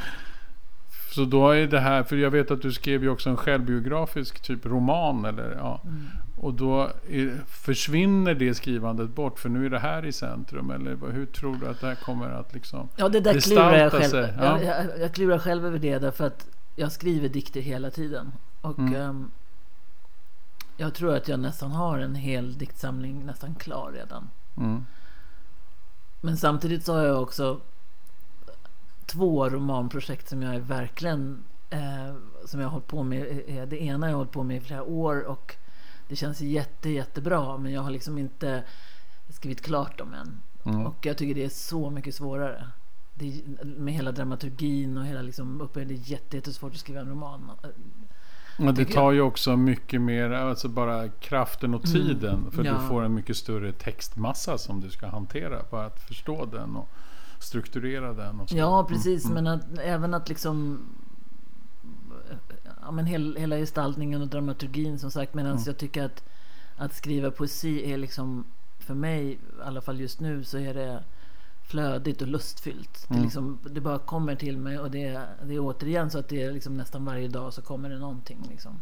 Så 1.15 1.25
då 1.25 1.51
är 1.51 1.67
det 1.67 1.81
här, 1.81 2.03
för 2.03 2.17
jag 2.17 2.31
vet 2.31 2.51
att 2.51 2.63
du 2.63 2.73
skrev 2.73 3.03
ju 3.03 3.09
också 3.09 3.31
en 3.31 3.37
självbiografisk 3.37 4.41
typ 4.41 4.67
roman 4.67 5.25
eller 5.25 5.55
ja. 5.57 5.81
Mm. 5.85 6.07
Och 6.37 6.55
då 6.55 6.91
är, 7.09 7.45
försvinner 7.47 8.35
det 8.35 8.55
skrivandet 8.55 9.11
bort 9.11 9.39
för 9.39 9.49
nu 9.49 9.67
är 9.67 9.71
det 9.71 9.79
här 9.79 10.05
i 10.05 10.13
centrum 10.13 10.71
eller 10.71 11.13
hur 11.13 11.27
tror 11.27 11.57
du 11.57 11.69
att 11.69 11.81
det 11.81 11.87
här 11.87 11.95
kommer 11.95 12.31
att 12.31 12.55
liksom? 12.55 12.89
Ja, 12.97 13.09
det 13.09 13.21
där 13.21 13.41
klurar 13.41 13.77
jag 13.77 13.93
själv. 13.93 14.11
sig, 14.11 14.35
ja. 14.39 14.63
Jag, 14.63 14.65
jag, 14.65 15.01
jag 15.01 15.15
klurar 15.15 15.39
själv 15.39 15.67
över 15.67 15.79
det 15.79 15.99
därför 15.99 16.27
att 16.27 16.47
jag 16.77 16.93
skriver 16.93 17.29
dikter 17.29 17.61
hela 17.61 17.91
tiden. 17.91 18.33
Och 18.61 18.79
Mm. 18.79 18.95
ehm, 18.95 19.31
jag 20.77 20.95
tror 20.95 21.17
att 21.17 21.29
jag 21.29 21.41
nästan 21.41 21.71
har 21.71 21.99
en 21.99 22.15
hel 22.15 22.59
diktsamling 22.59 23.27
nästan 23.27 23.55
klar 23.55 23.93
redan. 23.95 24.31
Mm. 24.57 24.87
Men 26.21 26.37
samtidigt 26.37 26.85
så 26.85 26.95
har 26.95 27.05
jag 27.05 27.23
också 27.23 27.61
två 29.13 29.49
romanprojekt 29.49 30.29
som 30.29 30.43
jag 30.43 30.61
verkligen 30.61 31.45
eh, 31.71 32.15
som 32.45 32.61
jag 32.61 32.67
har 32.67 32.73
hållit 32.73 32.87
på 32.87 33.03
med. 33.03 33.43
Eh, 33.47 33.63
Det 33.67 33.83
ena 33.83 34.07
har 34.07 34.11
jag 34.11 34.17
hållit 34.17 34.33
på 34.33 34.43
med 34.43 34.57
i 34.57 34.61
flera 34.61 34.83
år 34.83 35.23
och 35.23 35.57
det 36.09 36.17
känns 36.17 36.41
jätte, 36.41 36.91
jättebra. 36.91 37.59
Men 37.59 37.73
jag 37.73 37.83
har 37.83 37.91
liksom 37.91 38.19
inte 38.19 38.65
skrivit 39.29 39.63
klart 39.63 39.99
dem 39.99 40.15
än. 40.15 40.41
Mm. 40.65 40.87
Och 40.87 41.07
jag 41.07 41.17
tycker 41.17 41.35
det 41.35 41.45
är 41.45 41.49
så 41.49 41.91
mycket 41.91 42.15
svårare. 42.15 42.65
Det 43.15 43.43
med 43.65 43.95
hela 43.95 44.13
dramaturgin 44.13 44.99
och 44.99 45.07
hela 45.07 45.23
liksom 45.23 45.61
uppe, 45.61 45.85
det 45.85 45.95
är 45.95 46.11
jätte, 46.11 46.37
jättesvårt 46.37 46.73
att 46.73 46.79
skriva 46.79 47.01
en 47.01 47.09
roman. 47.09 47.51
Ja, 48.59 48.73
det 48.73 48.85
tar 48.85 49.13
ju 49.13 49.21
också 49.21 49.57
mycket 49.57 50.01
mer, 50.01 50.31
alltså 50.31 50.69
bara 50.69 51.09
kraften 51.09 51.75
och 51.75 51.83
tiden. 51.83 52.51
För 52.51 52.65
ja. 52.65 52.73
du 52.73 52.89
får 52.89 53.03
en 53.03 53.15
mycket 53.15 53.37
större 53.37 53.73
textmassa 53.73 54.59
som 54.59 54.81
du 54.81 54.91
ska 54.91 55.07
hantera. 55.07 55.63
Bara 55.71 55.87
att 55.87 56.01
förstå 56.01 56.45
den 56.45 56.77
och 56.77 56.89
strukturera 57.43 58.13
den. 58.13 58.41
Och 58.41 58.49
så. 58.49 58.57
Ja, 58.57 58.85
precis. 58.89 59.25
Mm, 59.25 59.35
Men 59.35 59.47
att, 59.47 59.79
även 59.79 60.15
att 60.15 60.29
liksom... 60.29 60.81
Ja, 62.85 62.91
men 62.91 63.07
hel, 63.07 63.37
hela 63.37 63.57
gestaltningen 63.57 64.23
och 64.23 64.29
dramaturgin 64.29 64.99
som 64.99 65.11
sagt. 65.11 65.35
Medan 65.35 65.53
Mm. 65.53 65.63
jag 65.67 65.79
tycker 65.79 66.05
att, 66.05 66.25
att 66.77 66.95
skriva 66.95 67.31
poesi 67.31 67.93
är 67.93 67.99
liksom... 67.99 68.45
För 68.79 68.95
mig, 68.95 69.33
i 69.33 69.39
alla 69.65 69.81
fall 69.81 70.01
just 70.01 70.21
nu, 70.21 70.45
så 70.45 70.59
är 70.59 70.75
det 70.75 71.05
flödigt 71.63 72.23
och 72.23 72.29
lustfyllt. 72.29 73.05
Det, 73.09 73.15
Mm. 73.15 73.25
liksom, 73.25 73.59
det 73.71 73.81
bara 73.81 73.99
kommer 73.99 74.35
till 74.35 74.59
mig 74.59 74.79
och 74.79 74.91
det, 74.91 75.21
det 75.45 75.55
är 75.55 75.59
återigen 75.61 76.11
så 76.11 76.19
att 76.19 76.29
det 76.29 76.43
är 76.43 76.53
liksom 76.53 76.77
nästan 76.77 77.05
varje 77.05 77.29
dag 77.29 77.53
så 77.53 77.63
kommer 77.63 77.89
det 77.91 77.99
någonting. 77.99 78.39
Liksom. 78.51 78.81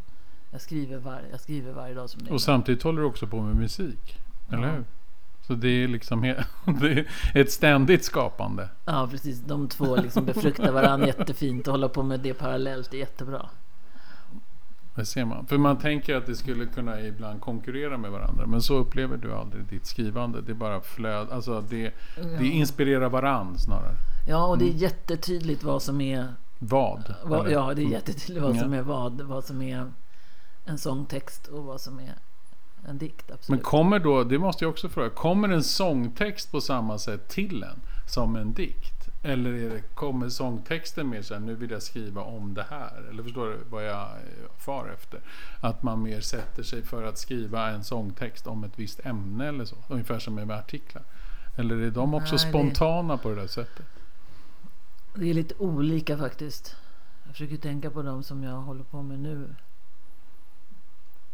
Jag 0.51 0.61
skriver, 0.61 0.99
var, 0.99 1.23
jag 1.31 1.40
skriver 1.40 1.73
varje 1.73 1.94
dag 1.94 2.11
som 2.11 2.23
det 2.23 2.31
är. 2.31 2.35
Och 2.35 2.40
samtidigt 2.42 2.83
håller 2.83 3.01
du 3.01 3.07
också 3.07 3.27
på 3.27 3.42
med 3.42 3.57
musik. 3.57 4.18
Eller 4.49 4.68
Ja. 4.68 4.73
hur? 4.75 4.85
Så 5.51 5.57
det 5.57 5.69
är 5.85 5.89
liksom 5.89 6.21
det 6.81 6.91
är 6.93 7.07
ett 7.35 7.53
ständigt 7.53 8.05
skapande. 8.05 8.69
Ja, 8.85 9.09
precis. 9.11 9.41
De 9.41 9.69
två 9.69 9.97
liksom 9.97 10.25
befruktar 10.25 10.73
varandra 10.73 11.07
jättefint 11.07 11.67
och 11.69 11.73
håller 11.73 11.89
på 11.89 12.03
med 12.03 12.21
det 12.21 12.35
parallellt. 12.35 12.95
Är 12.95 12.99
jättebra. 12.99 13.47
Det 14.95 15.05
ser 15.07 15.25
man. 15.25 15.47
För 15.47 15.59
man 15.59 15.79
tänker 15.79 16.17
att 16.17 16.27
det 16.27 16.37
skulle 16.37 16.67
kunna 16.67 17.01
ibland 17.01 17.41
konkurrera 17.41 17.99
med 17.99 18.11
varandra. 18.11 18.47
Men 18.47 18.63
så 18.63 18.75
upplever 18.75 19.17
du 19.17 19.35
aldrig 19.35 19.65
ditt 19.65 19.87
skrivande. 19.87 20.41
Det 20.41 20.53
är 20.53 20.55
bara 20.55 20.81
flöd. 20.81 21.31
Alltså 21.31 21.61
det, 21.61 21.91
det 22.39 22.47
inspirerar 22.47 23.09
varann 23.09 23.59
snarare. 23.59 23.95
Ja, 24.29 24.47
och 24.47 24.59
det 24.59 24.65
Mm. 24.65 24.77
är 24.77 24.81
jättetydligt 24.81 25.63
vad 25.63 25.83
som 25.83 26.01
är... 26.01 26.35
Vad? 26.59 27.15
Vad, 27.25 27.51
ja, 27.51 27.75
det 27.75 27.83
är 27.83 27.87
jättetydligt 27.87 28.43
vad 28.45 28.57
Ja. 28.57 28.61
som 28.61 28.73
är 28.73 28.83
vad. 28.83 29.21
Vad 29.21 29.45
som 29.45 29.63
är 29.63 29.93
en 30.65 30.79
sångtext 30.79 31.47
och 31.47 31.65
vad 31.65 31.81
som 31.81 31.99
är 32.01 32.15
en 32.88 32.99
dikt. 32.99 33.25
Men 33.29 33.35
Absolut. 33.35 33.62
kommer 33.62 33.99
då, 33.99 34.25
det 34.25 34.38
måste 34.38 34.64
jag 34.64 34.71
också 34.71 34.88
fråga, 34.88 35.11
kommer 35.11 35.49
en 35.49 35.62
sångtext 35.62 36.51
på 36.51 36.61
samma 36.61 36.99
sätt 36.99 37.29
till 37.29 37.62
en 37.62 37.81
som 38.09 38.37
en 38.37 38.53
dikt? 38.53 38.95
Eller 39.23 39.51
är 39.53 39.71
det, 39.71 39.81
kommer 39.95 40.29
sångtexten 40.29 41.09
mer 41.09 41.23
så 41.23 41.35
här, 41.35 41.40
nu 41.40 41.55
vill 41.55 41.71
jag 41.71 41.83
skriva 41.83 42.23
om 42.23 42.55
det 42.55 42.66
här? 42.71 43.09
Eller 43.11 43.23
förstår 43.23 43.47
du 43.47 43.59
vad 43.71 43.85
jag 43.87 44.01
eh, 44.03 44.59
far 44.59 44.88
efter? 44.95 45.21
Att 45.61 45.83
man 45.83 46.03
mer 46.03 46.21
sätter 46.21 46.62
sig 46.62 46.83
för 46.83 47.03
att 47.05 47.19
skriva 47.19 47.69
en 47.71 47.85
sångtext 47.85 48.47
om 48.47 48.64
ett 48.64 48.73
visst 48.79 49.01
ämne 49.07 49.49
eller 49.49 49.64
så? 49.64 49.77
Ungefär 49.88 50.19
som 50.19 50.35
med 50.35 50.51
artiklar. 50.51 51.03
Eller 51.57 51.77
är 51.77 51.90
de 51.90 52.14
också 52.14 52.35
Nej, 52.35 52.45
det- 52.45 52.51
spontana 52.51 53.16
på 53.16 53.29
det 53.29 53.35
där 53.35 53.47
sättet? 53.47 53.87
Det 55.14 55.31
är 55.31 55.35
lite 55.35 55.55
olika 55.59 56.19
faktiskt. 56.19 56.77
Jag 57.25 57.33
försöker 57.33 57.57
tänka 57.57 57.90
på 57.90 58.03
de 58.03 58.23
som 58.23 58.43
jag 58.43 58.57
håller 58.57 58.85
på 58.85 59.03
med 59.03 59.19
nu. 59.21 59.55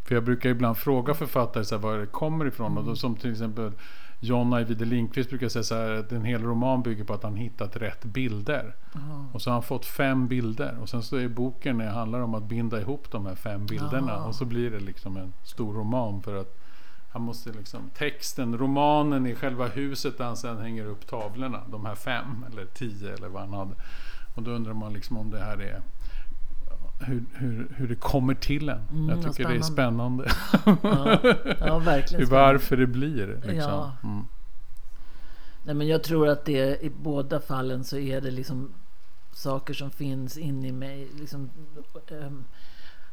För 0.06 0.14
jag 0.14 0.24
brukar 0.24 0.50
ibland 0.50 0.76
fråga 0.76 1.14
författare 1.14 1.64
så 1.64 1.74
här, 1.74 1.82
var 1.82 1.98
det 1.98 2.06
kommer 2.06 2.46
ifrån. 2.46 2.78
Och 2.78 2.84
då, 2.84 2.96
som 2.96 3.16
till 3.16 3.32
exempel 3.32 3.72
John 4.20 4.52
Ajvide 4.52 4.84
Lindqvist 4.84 5.30
brukar 5.30 5.48
säga 5.48 5.62
så 5.62 5.74
här, 5.74 5.90
att 5.90 6.12
en 6.12 6.24
hel 6.24 6.42
roman 6.42 6.82
bygger 6.82 7.04
på 7.04 7.14
att 7.14 7.22
han 7.22 7.36
hittat 7.36 7.76
rätt 7.76 8.04
bilder. 8.04 8.74
Jaha. 8.92 9.26
Och 9.32 9.42
så 9.42 9.50
har 9.50 9.52
han 9.52 9.62
fått 9.62 9.86
fem 9.86 10.28
bilder. 10.28 10.78
Och 10.80 10.88
sen 10.88 11.02
så 11.02 11.16
är 11.16 11.28
boken 11.28 11.78
det 11.78 11.84
handlar 11.84 12.20
om 12.20 12.34
att 12.34 12.44
binda 12.44 12.80
ihop 12.80 13.10
de 13.10 13.26
här 13.26 13.34
fem 13.34 13.66
bilderna. 13.66 14.24
Och 14.24 14.34
så 14.34 14.44
blir 14.44 14.70
det 14.70 14.80
liksom 14.80 15.16
en 15.16 15.32
stor 15.44 15.74
roman. 15.74 16.22
För 16.22 16.36
att 16.36 16.56
han 17.12 17.22
måste 17.22 17.52
liksom, 17.52 17.90
texten, 17.98 18.58
romanen 18.58 19.26
i 19.26 19.34
själva 19.34 19.66
huset 19.66 20.18
där 20.18 20.24
han 20.24 20.36
sen 20.36 20.58
hänger 20.58 20.86
upp 20.86 21.06
tavlorna. 21.06 21.60
De 21.70 21.86
här 21.86 21.94
fem 21.94 22.44
eller 22.52 22.64
tio 22.64 23.14
eller 23.14 23.28
vad 23.28 23.42
han 23.42 23.52
hade. 23.52 23.74
Och 24.34 24.42
då 24.42 24.50
undrar 24.50 24.74
man 24.74 24.92
liksom 24.92 25.18
om 25.18 25.30
det 25.30 25.38
här 25.38 25.62
är 25.62 25.82
hur, 26.98 27.24
hur, 27.34 27.68
hur 27.76 27.88
det 27.88 27.94
kommer 27.94 28.34
till 28.34 28.68
en. 28.68 28.80
Mm, 28.92 29.08
jag 29.08 29.22
tycker 29.34 29.48
det 29.50 29.56
är 29.56 29.62
spännande. 29.62 30.30
Ja, 30.82 31.18
ja 31.60 31.78
verkligen. 31.84 32.20
Hur, 32.24 32.30
varför 32.30 32.76
det 32.76 32.86
blir. 32.86 33.26
Liksom. 33.26 33.58
Ja. 33.58 33.92
Mm. 34.04 34.24
Nej, 35.64 35.74
men 35.74 35.86
jag 35.86 36.02
tror 36.02 36.28
att 36.28 36.44
det 36.44 36.82
i 36.84 36.90
båda 36.90 37.40
fallen 37.40 37.84
så 37.84 37.96
är 37.98 38.20
det 38.20 38.30
liksom 38.30 38.72
saker 39.32 39.74
som 39.74 39.90
finns 39.90 40.38
inne 40.38 40.68
i 40.68 40.72
mig. 40.72 41.08
Liksom, 41.20 41.50
ehm, 42.10 42.44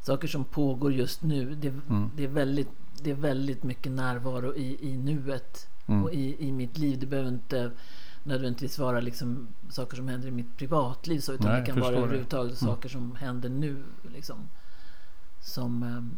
saker 0.02 0.28
som 0.28 0.44
pågår 0.46 0.94
just 0.94 1.22
nu. 1.24 1.56
Det, 1.56 1.68
Mm. 1.68 2.12
det, 2.16 2.24
är, 2.24 2.28
väldigt, 2.28 2.70
det 3.02 3.12
är 3.12 3.16
väldigt 3.16 3.64
mycket 3.64 3.92
närvaro 3.92 4.56
i, 4.56 4.78
i 4.92 4.98
nuet 4.98 5.68
Mm. 5.88 6.04
och 6.04 6.14
i, 6.14 6.48
i 6.48 6.52
mitt 6.52 6.78
liv. 6.78 7.00
Det 7.00 7.06
behöver 7.06 7.30
inte 7.30 7.72
nödvändigtvis 8.24 8.80
vara 8.80 9.00
liksom 9.00 9.48
saker 9.70 9.98
som 9.98 10.08
händer 10.08 10.28
i 10.28 10.32
mitt 10.32 10.58
privatliv. 10.58 11.20
Så, 11.20 11.34
utan 11.34 11.52
Nej, 11.52 11.60
det 11.62 11.66
kan 11.68 11.80
vara 11.80 11.96
överhuvudtaget 11.96 12.62
Mm. 12.62 12.74
saker 12.76 12.90
som 12.90 13.16
händer 13.16 13.50
nu. 13.50 13.84
Liksom, 14.14 14.50
som, 15.42 15.84
ehm, 15.84 16.18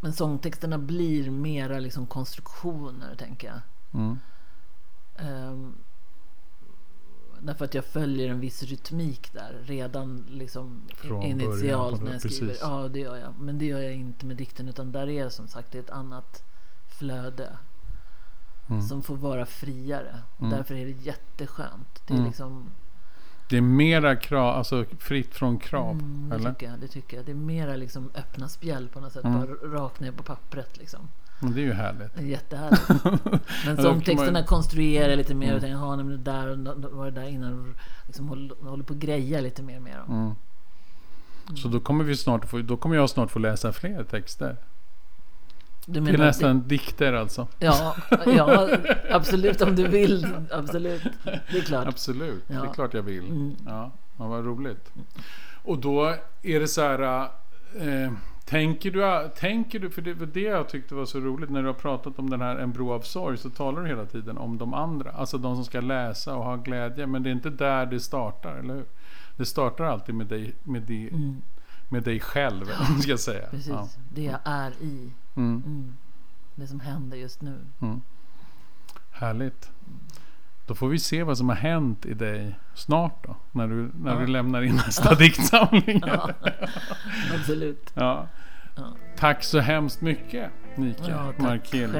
men 0.00 0.12
sångtexterna 0.12 0.78
blir 0.78 1.30
mera 1.30 1.78
liksom 1.78 2.06
konstruktioner, 2.06 3.14
tänker 3.14 3.48
jag. 3.48 3.60
Mm. 4.00 4.18
Um, 5.50 5.74
därför 7.40 7.64
att 7.64 7.74
jag 7.74 7.84
följer 7.84 8.28
en 8.30 8.40
viss 8.40 8.62
rytmik 8.62 9.32
där 9.32 9.52
redan 9.64 10.24
liksom 10.28 10.82
Från 10.94 11.22
initialt 11.22 12.02
när 12.02 12.12
jag 12.12 12.20
skriver. 12.20 12.46
precis. 12.46 12.58
Ja, 12.62 12.88
det 12.88 12.98
gör 13.00 13.16
jag. 13.16 13.34
Men 13.40 13.58
det 13.58 13.64
gör 13.66 13.80
jag 13.80 13.94
inte 13.94 14.26
med 14.26 14.36
dikten 14.36 14.68
utan 14.68 14.92
där 14.92 15.08
är 15.08 15.28
som 15.28 15.48
sagt 15.48 15.74
ett 15.74 15.90
annat 15.90 16.42
flöde 16.88 17.56
Mm. 18.70 18.82
som 18.82 19.02
får 19.02 19.16
vara 19.16 19.46
friare. 19.46 20.18
Mm. 20.40 20.50
Därför 20.50 20.74
är 20.74 20.84
det 20.86 20.90
jätteskönt. 21.06 22.02
Det 22.06 22.12
är 22.12 22.16
Mm. 22.16 22.26
liksom 22.28 22.70
Det 23.50 23.56
är 23.56 23.60
mera 23.60 24.16
krav, 24.16 24.56
alltså 24.56 24.84
fritt 24.98 25.34
från 25.34 25.58
krav. 25.58 25.90
Mm, 25.90 26.28
det, 26.28 26.36
eller? 26.36 26.52
tycker 26.52 26.70
jag, 26.70 26.78
det 26.80 26.88
tycker 26.88 27.16
jag. 27.16 27.26
Det 27.26 27.32
är 27.32 27.36
mera 27.36 27.76
liksom 27.76 28.10
öppna 28.14 28.48
spjäll 28.48 28.88
på 28.88 29.00
något 29.00 29.12
sätt. 29.12 29.22
Bara 29.22 29.46
rakt 29.46 30.00
ner 30.00 30.12
på 30.12 30.22
pappret 30.22 30.76
liksom. 30.78 31.00
Men 31.40 31.54
det 31.54 31.60
är 31.60 31.64
ju 31.64 31.72
härligt. 31.72 32.20
Jättehärligt. 32.20 33.04
Men 33.66 33.76
sångtexterna 33.76 34.32
man 34.32 34.44
konstruerar 34.44 35.16
lite 35.16 35.34
mer 35.34 35.48
Mm. 35.48 35.60
tänker, 35.60 35.76
ja 35.76 35.96
men 35.96 36.08
det 36.08 36.16
där 36.16 36.48
och 36.84 36.92
var 36.96 37.04
det 37.04 37.20
där 37.20 37.28
innan. 37.28 37.60
Och 37.70 37.74
liksom 38.06 38.28
håller, 38.28 38.54
håller 38.70 38.84
på 38.84 38.92
att 38.92 38.98
greja 38.98 39.40
lite 39.40 39.62
mer 39.62 39.80
med 39.80 39.96
dem. 39.98 40.14
Mm. 40.14 41.56
Så 41.56 41.68
då 41.68 41.80
kommer, 41.80 42.04
vi 42.04 42.16
snart 42.16 42.44
få, 42.44 42.58
då 42.58 42.76
kommer 42.76 42.96
jag 42.96 43.10
snart 43.10 43.30
få 43.30 43.38
läsa 43.38 43.72
fler 43.72 44.04
texter. 44.04 44.56
Du 45.90 46.00
Det 46.00 46.00
menar 46.00 46.24
nästan 46.26 46.68
dikter 46.68 47.12
alltså. 47.12 47.46
Ja, 47.58 47.96
ja, 48.26 48.68
absolut 49.10 49.60
om 49.60 49.76
du 49.76 49.88
vill. 49.88 50.26
Absolut. 50.52 51.02
Det 51.24 51.58
är 51.58 51.62
klart. 51.62 51.86
Absolut, 51.86 52.44
det 52.48 52.54
är 52.54 52.64
Ja. 52.64 52.72
klart 52.72 52.94
jag 52.94 53.02
vill. 53.02 53.26
Mm. 53.30 53.56
Ja, 53.66 53.90
ja, 54.18 54.26
vad 54.28 54.44
roligt. 54.44 54.92
Och 55.64 55.78
då 55.78 56.14
är 56.42 56.60
det 56.60 56.68
så 56.68 56.80
här... 56.82 57.22
Eh, 57.80 58.12
tänker, 58.44 58.90
du, 58.90 59.28
tänker 59.36 59.78
du, 59.78 59.90
för 59.90 60.02
det 60.02 60.14
var 60.14 60.26
det 60.26 60.40
jag 60.40 60.68
tyckte 60.68 60.94
var 60.94 61.04
så 61.06 61.20
roligt 61.20 61.50
när 61.50 61.60
du 61.62 61.66
har 61.66 61.74
pratat 61.74 62.18
om 62.18 62.30
den 62.30 62.40
här 62.40 62.56
En 62.56 62.72
bro 62.72 62.92
av 62.92 63.00
sorg 63.00 63.38
så 63.38 63.50
talar 63.50 63.82
du 63.82 63.88
hela 63.88 64.04
tiden 64.06 64.38
om 64.38 64.58
de 64.58 64.74
andra. 64.74 65.10
Alltså 65.10 65.38
de 65.38 65.54
som 65.54 65.64
ska 65.64 65.80
läsa 65.80 66.34
och 66.36 66.44
ha 66.44 66.56
glädje. 66.56 67.06
Men 67.06 67.22
det 67.22 67.28
är 67.30 67.32
inte 67.32 67.50
där 67.50 67.86
det 67.86 68.00
startar, 68.00 68.54
eller 68.56 68.74
hur? 68.74 68.84
Det 69.36 69.44
startar 69.46 69.84
alltid 69.84 70.14
med 70.14 70.26
dig, 70.26 70.54
med 70.62 70.82
dig, 70.82 71.08
Mm, 71.08 71.42
med 71.88 72.02
dig 72.02 72.20
själv, 72.20 72.64
ska 73.02 73.16
säga. 73.18 73.46
precis. 73.50 73.68
Ja. 73.68 73.88
Det 74.14 74.22
jag 74.22 74.38
är 74.44 74.70
i. 74.80 75.10
Mm. 75.38 75.62
Mm. 75.66 75.96
Det 76.54 76.66
som 76.66 76.80
händer 76.80 77.16
just 77.16 77.42
nu. 77.42 77.58
Mm. 77.80 78.00
Härligt. 79.10 79.70
Då 80.66 80.74
får 80.74 80.88
vi 80.88 80.98
se 80.98 81.22
vad 81.22 81.38
som 81.38 81.48
har 81.48 81.56
hänt 81.56 82.06
i 82.06 82.14
dig 82.14 82.58
snart 82.74 83.24
då. 83.26 83.36
När 83.52 83.68
du, 83.68 83.90
när 83.94 84.12
Ja. 84.14 84.18
du 84.20 84.26
lämnar 84.26 84.62
in 84.62 84.74
nästa 84.86 85.14
diktsamling. 85.14 86.02
Ja, 86.06 86.30
absolut. 87.34 87.90
Ja. 87.94 88.26
Ja. 88.76 88.84
Tack 89.16 89.44
så 89.44 89.58
hemskt 89.58 90.00
mycket 90.00 90.50
Nika 90.76 91.02
Ja, 91.08 91.32
själv. 91.38 91.96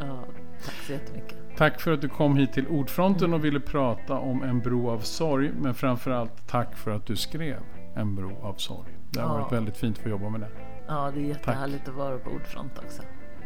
Ja, 0.00 0.24
tack 0.64 0.74
så 0.86 0.92
jättemycket. 0.92 1.38
Tack 1.56 1.80
för 1.80 1.92
att 1.92 2.00
du 2.00 2.08
kom 2.08 2.36
hit 2.36 2.52
till 2.52 2.66
Ordfronten 2.66 3.34
och 3.34 3.44
ville 3.44 3.60
prata 3.60 4.18
om 4.18 4.42
En 4.42 4.60
bro 4.60 4.90
av 4.90 4.98
sorg. 5.00 5.52
Men 5.60 5.74
framförallt 5.74 6.46
tack 6.46 6.76
för 6.76 6.90
att 6.90 7.06
du 7.06 7.16
skrev 7.16 7.58
En 7.94 8.14
bro 8.14 8.36
av 8.42 8.54
sorg. 8.54 8.90
Det 9.10 9.20
har 9.20 9.38
varit 9.40 9.52
väldigt 9.52 9.76
fint 9.76 9.96
att 9.96 10.02
få 10.02 10.08
jobba 10.08 10.28
med 10.28 10.40
det. 10.40 10.48
Ja, 10.92 11.10
det 11.14 11.20
är 11.20 11.24
jättehärligt 11.24 11.88
att 11.88 11.94
vara 11.94 12.18
på 12.18 12.30
Ordfront 12.30 12.78
också. 12.78 13.02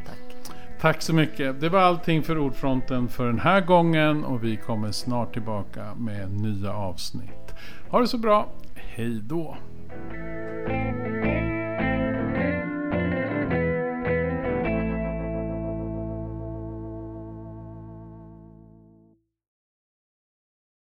Tack. 0.06 0.52
Tack 0.80 1.02
så 1.02 1.14
mycket. 1.14 1.60
Det 1.60 1.68
var 1.68 1.80
allting 1.80 2.22
för 2.22 2.38
Ordfronten 2.38 3.08
för 3.08 3.26
den 3.26 3.38
här 3.38 3.60
gången 3.60 4.24
och 4.24 4.44
vi 4.44 4.56
kommer 4.56 4.92
snart 4.92 5.32
tillbaka 5.32 5.94
med 5.94 6.32
nya 6.32 6.72
avsnitt. 6.72 7.54
Ha 7.90 8.00
det 8.00 8.08
så 8.08 8.18
bra. 8.18 8.48
Hej 8.74 9.20
då. 9.22 9.56